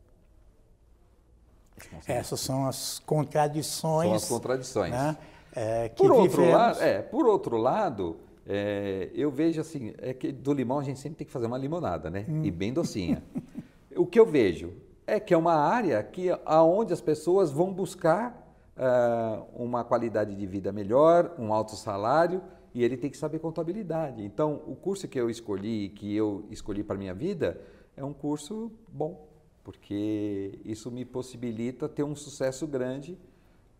Essas 2.06 2.40
são 2.40 2.66
as 2.66 2.98
contradições. 3.00 4.08
São 4.08 4.14
as 4.14 4.28
contradições. 4.28 4.92
Né? 4.92 5.16
É, 5.54 5.88
por, 5.88 6.10
outro 6.10 6.50
lado, 6.50 6.82
é, 6.82 7.02
por 7.02 7.26
outro 7.26 7.56
lado, 7.56 8.16
é, 8.46 9.10
eu 9.14 9.30
vejo 9.30 9.60
assim, 9.60 9.94
é 9.98 10.12
que 10.12 10.32
do 10.32 10.52
limão 10.52 10.78
a 10.78 10.82
gente 10.82 10.98
sempre 10.98 11.18
tem 11.18 11.26
que 11.26 11.32
fazer 11.32 11.46
uma 11.46 11.58
limonada, 11.58 12.10
né? 12.10 12.26
Hum. 12.28 12.44
E 12.44 12.50
bem 12.50 12.72
docinha. 12.72 13.22
o 13.96 14.04
que 14.04 14.18
eu 14.18 14.26
vejo 14.26 14.72
é 15.06 15.20
que 15.20 15.32
é 15.32 15.36
uma 15.36 15.54
área 15.54 16.02
que 16.02 16.28
aonde 16.44 16.92
as 16.92 17.00
pessoas 17.00 17.50
vão 17.50 17.72
buscar 17.72 18.44
uh, 18.76 19.44
uma 19.54 19.84
qualidade 19.84 20.34
de 20.34 20.46
vida 20.46 20.72
melhor, 20.72 21.34
um 21.38 21.52
alto 21.52 21.76
salário, 21.76 22.42
e 22.74 22.82
ele 22.82 22.96
tem 22.96 23.08
que 23.08 23.16
saber 23.16 23.38
contabilidade. 23.38 24.24
Então, 24.24 24.62
o 24.66 24.74
curso 24.74 25.06
que 25.06 25.18
eu 25.18 25.30
escolhi, 25.30 25.90
que 25.90 26.14
eu 26.14 26.44
escolhi 26.50 26.82
para 26.82 26.96
minha 26.96 27.14
vida, 27.14 27.60
é 27.96 28.04
um 28.04 28.12
curso 28.12 28.72
bom 28.88 29.33
porque 29.64 30.58
isso 30.62 30.90
me 30.90 31.04
possibilita 31.06 31.88
ter 31.88 32.04
um 32.04 32.14
sucesso 32.14 32.66
grande 32.66 33.18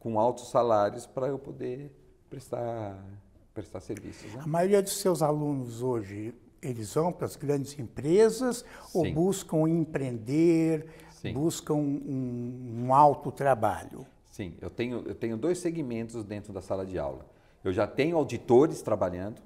com 0.00 0.18
altos 0.18 0.48
salários 0.48 1.06
para 1.06 1.28
eu 1.28 1.38
poder 1.38 1.92
prestar, 2.30 2.98
prestar 3.52 3.80
serviços. 3.80 4.32
Né? 4.34 4.40
A 4.42 4.46
maioria 4.46 4.82
dos 4.82 4.96
seus 4.96 5.20
alunos 5.22 5.82
hoje, 5.82 6.34
eles 6.62 6.94
vão 6.94 7.12
para 7.12 7.26
as 7.26 7.36
grandes 7.36 7.78
empresas 7.78 8.64
Sim. 8.86 8.98
ou 8.98 9.12
buscam 9.12 9.68
empreender, 9.68 10.88
Sim. 11.10 11.34
buscam 11.34 11.74
um, 11.74 12.84
um 12.86 12.94
alto 12.94 13.30
trabalho? 13.30 14.06
Sim, 14.32 14.54
eu 14.60 14.70
tenho, 14.70 15.06
eu 15.06 15.14
tenho 15.14 15.36
dois 15.36 15.58
segmentos 15.58 16.24
dentro 16.24 16.52
da 16.52 16.62
sala 16.62 16.86
de 16.86 16.98
aula. 16.98 17.26
Eu 17.62 17.72
já 17.72 17.86
tenho 17.86 18.16
auditores 18.16 18.80
trabalhando, 18.80 19.40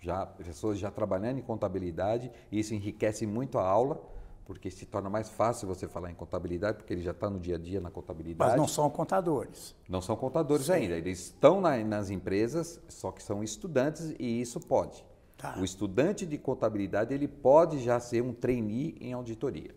já 0.00 0.26
pessoas 0.26 0.78
já 0.78 0.90
trabalhando 0.90 1.38
em 1.38 1.42
contabilidade, 1.42 2.30
e 2.50 2.58
isso 2.58 2.74
enriquece 2.74 3.24
muito 3.24 3.56
a 3.58 3.64
aula 3.64 4.12
porque 4.44 4.70
se 4.70 4.86
torna 4.86 5.08
mais 5.08 5.30
fácil 5.30 5.68
você 5.68 5.86
falar 5.86 6.10
em 6.10 6.14
contabilidade, 6.14 6.78
porque 6.78 6.92
ele 6.92 7.02
já 7.02 7.12
está 7.12 7.30
no 7.30 7.38
dia 7.38 7.56
a 7.56 7.58
dia 7.58 7.80
na 7.80 7.90
contabilidade. 7.90 8.50
Mas 8.50 8.58
não 8.58 8.66
são 8.66 8.90
contadores. 8.90 9.74
Não 9.88 10.00
são 10.00 10.16
contadores 10.16 10.66
Sim. 10.66 10.72
ainda. 10.72 10.96
Eles 10.96 11.18
estão 11.20 11.60
na, 11.60 11.76
nas 11.78 12.10
empresas, 12.10 12.80
só 12.88 13.12
que 13.12 13.22
são 13.22 13.42
estudantes 13.42 14.14
e 14.18 14.40
isso 14.40 14.58
pode. 14.60 15.04
Tá. 15.36 15.56
O 15.58 15.64
estudante 15.64 16.26
de 16.26 16.38
contabilidade 16.38 17.14
ele 17.14 17.28
pode 17.28 17.80
já 17.80 17.98
ser 18.00 18.22
um 18.22 18.32
trainee 18.32 18.96
em 19.00 19.12
auditoria. 19.12 19.74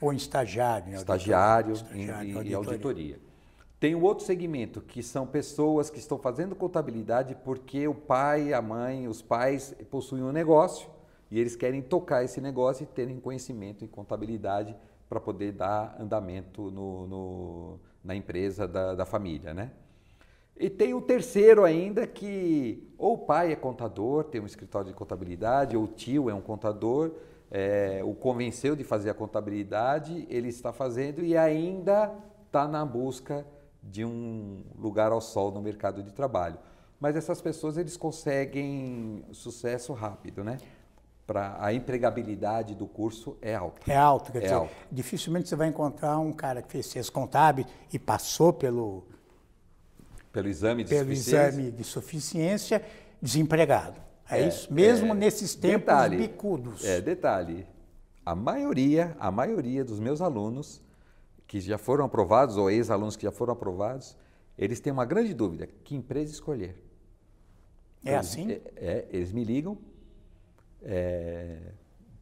Ou 0.00 0.12
em 0.12 0.16
estagiário. 0.16 0.92
Em 0.92 0.94
estagiário, 0.94 1.72
estagiário 1.72 2.28
em, 2.28 2.32
em, 2.32 2.36
auditoria. 2.36 2.56
auditoria. 2.56 3.20
Tem 3.78 3.94
um 3.94 4.02
outro 4.02 4.24
segmento 4.24 4.80
que 4.80 5.02
são 5.02 5.26
pessoas 5.26 5.90
que 5.90 5.98
estão 5.98 6.18
fazendo 6.18 6.54
contabilidade 6.54 7.36
porque 7.44 7.88
o 7.88 7.94
pai, 7.94 8.52
a 8.52 8.62
mãe, 8.62 9.08
os 9.08 9.20
pais 9.20 9.74
possuem 9.90 10.22
um 10.22 10.30
negócio 10.30 10.88
e 11.32 11.40
eles 11.40 11.56
querem 11.56 11.80
tocar 11.80 12.22
esse 12.22 12.42
negócio 12.42 12.84
e 12.84 12.86
terem 12.86 13.18
conhecimento 13.18 13.82
em 13.82 13.88
contabilidade 13.88 14.76
para 15.08 15.18
poder 15.18 15.52
dar 15.52 15.96
andamento 15.98 16.70
no, 16.70 17.06
no, 17.06 17.80
na 18.04 18.14
empresa 18.14 18.68
da, 18.68 18.94
da 18.94 19.06
família, 19.06 19.54
né? 19.54 19.70
E 20.54 20.68
tem 20.68 20.92
o 20.92 21.00
terceiro 21.00 21.64
ainda 21.64 22.06
que 22.06 22.86
ou 22.98 23.14
o 23.14 23.18
pai 23.18 23.50
é 23.50 23.56
contador, 23.56 24.24
tem 24.24 24.42
um 24.42 24.46
escritório 24.46 24.88
de 24.88 24.94
contabilidade, 24.94 25.74
ou 25.74 25.84
o 25.84 25.88
tio 25.88 26.28
é 26.28 26.34
um 26.34 26.42
contador, 26.42 27.12
é, 27.50 28.02
o 28.04 28.12
convenceu 28.12 28.76
de 28.76 28.84
fazer 28.84 29.08
a 29.08 29.14
contabilidade, 29.14 30.26
ele 30.28 30.48
está 30.48 30.70
fazendo 30.70 31.24
e 31.24 31.34
ainda 31.34 32.14
está 32.44 32.68
na 32.68 32.84
busca 32.84 33.46
de 33.82 34.04
um 34.04 34.62
lugar 34.78 35.12
ao 35.12 35.20
sol 35.22 35.50
no 35.50 35.62
mercado 35.62 36.02
de 36.02 36.12
trabalho. 36.12 36.58
Mas 37.00 37.16
essas 37.16 37.40
pessoas 37.40 37.78
eles 37.78 37.96
conseguem 37.96 39.24
sucesso 39.32 39.94
rápido, 39.94 40.44
né? 40.44 40.58
Para 41.26 41.56
a 41.58 41.72
empregabilidade 41.72 42.74
do 42.74 42.86
curso 42.86 43.36
é 43.40 43.54
alta. 43.54 43.90
É 43.90 43.96
alta, 43.96 44.32
quer 44.32 44.38
é 44.38 44.40
dizer, 44.42 44.54
alta. 44.54 44.74
dificilmente 44.90 45.48
você 45.48 45.56
vai 45.56 45.68
encontrar 45.68 46.18
um 46.18 46.32
cara 46.32 46.62
que 46.62 46.70
fez 46.70 46.86
ciência 46.86 47.12
contábil 47.12 47.64
e 47.92 47.98
passou 47.98 48.52
pelo 48.52 49.06
pelo 50.32 50.48
exame 50.48 50.82
de 50.82 50.90
pelo 50.90 51.10
suficiência. 51.10 51.48
exame 51.48 51.70
de 51.70 51.84
suficiência 51.84 52.84
desempregado. 53.20 54.00
É, 54.28 54.40
é 54.40 54.48
isso, 54.48 54.72
mesmo 54.72 55.12
é, 55.12 55.14
nesses 55.14 55.54
tempos 55.54 55.80
detalhe, 55.80 56.16
bicudos. 56.16 56.84
É, 56.84 57.00
detalhe. 57.00 57.66
A 58.24 58.34
maioria, 58.34 59.16
a 59.20 59.30
maioria 59.30 59.84
dos 59.84 60.00
meus 60.00 60.20
alunos 60.20 60.80
que 61.46 61.60
já 61.60 61.76
foram 61.76 62.04
aprovados 62.06 62.56
ou 62.56 62.70
ex-alunos 62.70 63.14
que 63.14 63.24
já 63.24 63.32
foram 63.32 63.52
aprovados, 63.52 64.16
eles 64.56 64.80
têm 64.80 64.92
uma 64.92 65.04
grande 65.04 65.34
dúvida: 65.34 65.68
que 65.84 65.94
empresa 65.94 66.32
escolher? 66.32 66.82
É 68.04 68.16
assim? 68.16 68.50
É, 68.50 68.62
é, 68.76 69.08
eles 69.10 69.32
me 69.32 69.44
ligam, 69.44 69.78
é, 70.84 71.58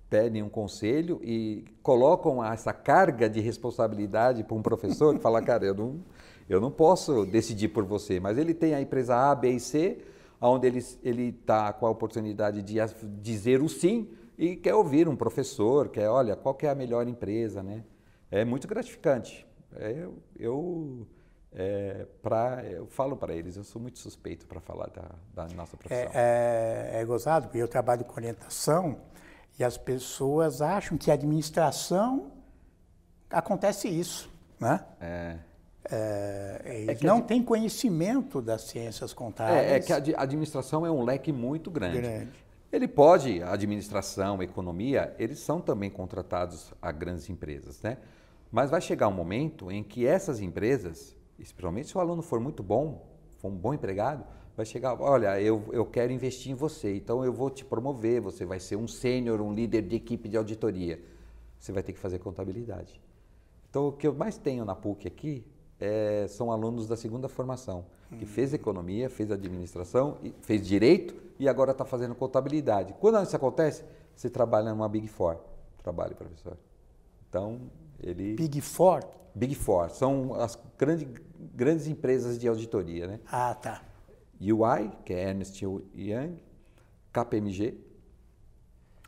pedem 0.08 0.42
um 0.42 0.48
conselho 0.48 1.20
e 1.22 1.64
colocam 1.82 2.44
essa 2.44 2.72
carga 2.72 3.28
de 3.28 3.40
responsabilidade 3.40 4.42
para 4.44 4.56
um 4.56 4.62
professor 4.62 5.14
que 5.14 5.20
fala, 5.20 5.40
cara, 5.40 5.64
eu 5.64 5.74
não, 5.74 6.00
eu 6.48 6.60
não 6.60 6.70
posso 6.70 7.24
decidir 7.24 7.68
por 7.68 7.84
você, 7.84 8.18
mas 8.18 8.36
ele 8.36 8.52
tem 8.52 8.74
a 8.74 8.80
empresa 8.80 9.16
A, 9.16 9.34
B 9.34 9.50
e 9.52 9.60
C, 9.60 9.98
onde 10.40 10.66
ele 11.02 11.28
está 11.28 11.72
com 11.72 11.86
a 11.86 11.90
oportunidade 11.90 12.62
de 12.62 12.80
dizer 13.20 13.62
o 13.62 13.68
sim 13.68 14.08
e 14.36 14.56
quer 14.56 14.74
ouvir 14.74 15.06
um 15.06 15.14
professor, 15.14 15.88
quer, 15.88 16.08
olha, 16.08 16.34
qual 16.34 16.54
que 16.54 16.66
é 16.66 16.70
a 16.70 16.74
melhor 16.74 17.06
empresa, 17.06 17.62
né? 17.62 17.84
É 18.30 18.44
muito 18.44 18.66
gratificante. 18.66 19.46
É, 19.76 19.92
eu, 19.92 20.14
eu 20.38 21.06
é, 21.52 22.06
pra, 22.22 22.64
eu 22.64 22.86
falo 22.86 23.16
para 23.16 23.34
eles, 23.34 23.56
eu 23.56 23.64
sou 23.64 23.82
muito 23.82 23.98
suspeito 23.98 24.46
para 24.46 24.60
falar 24.60 24.88
da, 24.88 25.10
da, 25.34 25.54
nossa 25.54 25.76
profissão. 25.76 26.12
É, 26.14 26.90
é, 26.94 27.00
é 27.00 27.04
gozado, 27.04 27.48
porque 27.48 27.58
eu 27.58 27.68
trabalho 27.68 28.04
com 28.04 28.14
orientação 28.14 29.00
e 29.58 29.64
as 29.64 29.76
pessoas 29.76 30.62
acham 30.62 30.96
que 30.96 31.10
a 31.10 31.14
administração 31.14 32.30
acontece 33.28 33.88
isso, 33.88 34.30
né? 34.58 34.84
É. 35.00 35.38
É, 35.92 36.62
é 36.64 36.80
eles 36.82 37.00
não 37.00 37.20
têm 37.20 37.42
conhecimento 37.42 38.40
das 38.40 38.62
ciências 38.62 39.12
contábeis. 39.12 39.58
É, 39.58 39.76
é, 39.76 39.80
que 39.80 39.92
a 39.92 40.22
administração 40.22 40.86
é 40.86 40.90
um 40.90 41.02
leque 41.02 41.32
muito 41.32 41.70
grande. 41.70 42.00
grande. 42.00 42.30
Ele 42.70 42.86
pode, 42.86 43.42
a 43.42 43.52
administração, 43.52 44.38
a 44.38 44.44
economia, 44.44 45.12
eles 45.18 45.40
são 45.40 45.60
também 45.60 45.90
contratados 45.90 46.72
a 46.80 46.92
grandes 46.92 47.28
empresas, 47.28 47.82
né? 47.82 47.98
Mas 48.52 48.70
vai 48.70 48.80
chegar 48.80 49.08
um 49.08 49.12
momento 49.12 49.70
em 49.72 49.82
que 49.82 50.06
essas 50.06 50.40
empresas 50.40 51.16
especialmente 51.40 51.88
se 51.88 51.96
o 51.96 52.00
aluno 52.00 52.22
for 52.22 52.38
muito 52.40 52.62
bom, 52.62 53.06
for 53.38 53.48
um 53.48 53.56
bom 53.56 53.74
empregado, 53.74 54.24
vai 54.56 54.66
chegar, 54.66 55.00
olha, 55.00 55.40
eu, 55.40 55.64
eu 55.72 55.86
quero 55.86 56.12
investir 56.12 56.52
em 56.52 56.54
você, 56.54 56.94
então 56.94 57.24
eu 57.24 57.32
vou 57.32 57.50
te 57.50 57.64
promover, 57.64 58.20
você 58.20 58.44
vai 58.44 58.60
ser 58.60 58.76
um 58.76 58.86
sênior, 58.86 59.40
um 59.40 59.52
líder 59.52 59.82
de 59.82 59.96
equipe 59.96 60.28
de 60.28 60.36
auditoria. 60.36 61.00
Você 61.58 61.72
vai 61.72 61.82
ter 61.82 61.92
que 61.92 61.98
fazer 61.98 62.18
contabilidade. 62.18 63.00
Então, 63.68 63.88
o 63.88 63.92
que 63.92 64.06
eu 64.06 64.14
mais 64.14 64.36
tenho 64.36 64.64
na 64.64 64.74
PUC 64.74 65.06
aqui 65.06 65.44
é, 65.78 66.26
são 66.28 66.50
alunos 66.50 66.86
da 66.86 66.96
segunda 66.96 67.28
formação, 67.28 67.86
que 68.18 68.26
fez 68.26 68.52
economia, 68.52 69.08
fez 69.08 69.30
administração, 69.30 70.18
fez 70.42 70.66
direito 70.66 71.14
e 71.38 71.48
agora 71.48 71.70
está 71.70 71.84
fazendo 71.84 72.14
contabilidade. 72.14 72.94
Quando 73.00 73.22
isso 73.22 73.36
acontece, 73.36 73.84
você 74.14 74.28
trabalha 74.28 74.70
numa 74.70 74.88
Big 74.88 75.06
Four. 75.06 75.38
Trabalho, 75.78 76.14
professor. 76.14 76.56
Então, 77.30 77.70
ele... 78.02 78.34
Big 78.34 78.60
Four? 78.60 79.04
Big 79.34 79.54
Four. 79.54 79.90
São 79.90 80.34
as 80.34 80.58
grande, 80.76 81.08
grandes 81.54 81.86
empresas 81.86 82.38
de 82.38 82.48
auditoria, 82.48 83.06
né? 83.06 83.20
Ah, 83.30 83.54
tá. 83.54 83.82
UI, 84.40 84.90
que 85.04 85.14
é 85.14 85.30
Ernst 85.30 85.62
Young, 85.62 86.42
KPMG, 87.12 87.78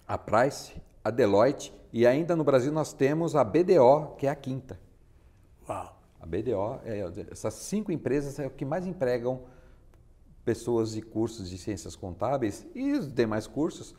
a 0.06 0.16
Price, 0.16 0.72
a 1.02 1.10
Deloitte 1.10 1.74
e 1.92 2.06
ainda 2.06 2.36
no 2.36 2.44
Brasil 2.44 2.70
nós 2.70 2.92
temos 2.92 3.34
a 3.34 3.42
BDO, 3.42 4.14
que 4.16 4.26
é 4.26 4.30
a 4.30 4.34
quinta. 4.34 4.78
Uau. 5.68 6.00
A 6.20 6.26
BDO, 6.26 6.80
é, 6.84 7.00
essas 7.30 7.54
cinco 7.54 7.90
empresas 7.90 8.38
é 8.38 8.46
o 8.46 8.50
que 8.50 8.64
mais 8.64 8.86
empregam 8.86 9.42
pessoas 10.44 10.92
de 10.92 11.02
cursos 11.02 11.50
de 11.50 11.58
ciências 11.58 11.96
contábeis 11.96 12.64
e 12.74 12.92
os 12.92 13.12
demais 13.12 13.46
cursos 13.46 13.94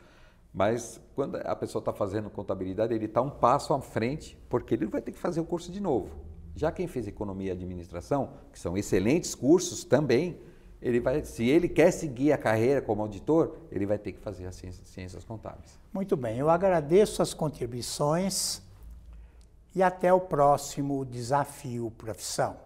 mas 0.54 1.00
quando 1.16 1.34
a 1.34 1.56
pessoa 1.56 1.80
está 1.80 1.92
fazendo 1.92 2.30
contabilidade, 2.30 2.94
ele 2.94 3.06
está 3.06 3.20
um 3.20 3.28
passo 3.28 3.74
à 3.74 3.80
frente, 3.80 4.38
porque 4.48 4.74
ele 4.74 4.86
vai 4.86 5.02
ter 5.02 5.10
que 5.10 5.18
fazer 5.18 5.40
o 5.40 5.44
curso 5.44 5.72
de 5.72 5.80
novo. 5.80 6.10
Já 6.54 6.70
quem 6.70 6.86
fez 6.86 7.08
economia 7.08 7.48
e 7.48 7.50
administração, 7.50 8.30
que 8.52 8.58
são 8.60 8.78
excelentes 8.78 9.34
cursos 9.34 9.82
também, 9.82 10.38
ele 10.80 11.00
vai, 11.00 11.24
se 11.24 11.44
ele 11.44 11.68
quer 11.68 11.90
seguir 11.90 12.30
a 12.30 12.38
carreira 12.38 12.80
como 12.80 13.02
auditor, 13.02 13.56
ele 13.72 13.84
vai 13.84 13.98
ter 13.98 14.12
que 14.12 14.20
fazer 14.20 14.46
as 14.46 14.54
ciências, 14.54 14.86
ciências 14.86 15.24
contábeis. 15.24 15.76
Muito 15.92 16.16
bem, 16.16 16.38
eu 16.38 16.48
agradeço 16.48 17.20
as 17.20 17.34
contribuições 17.34 18.62
e 19.74 19.82
até 19.82 20.12
o 20.12 20.20
próximo 20.20 21.04
desafio 21.04 21.90
profissão. 21.98 22.56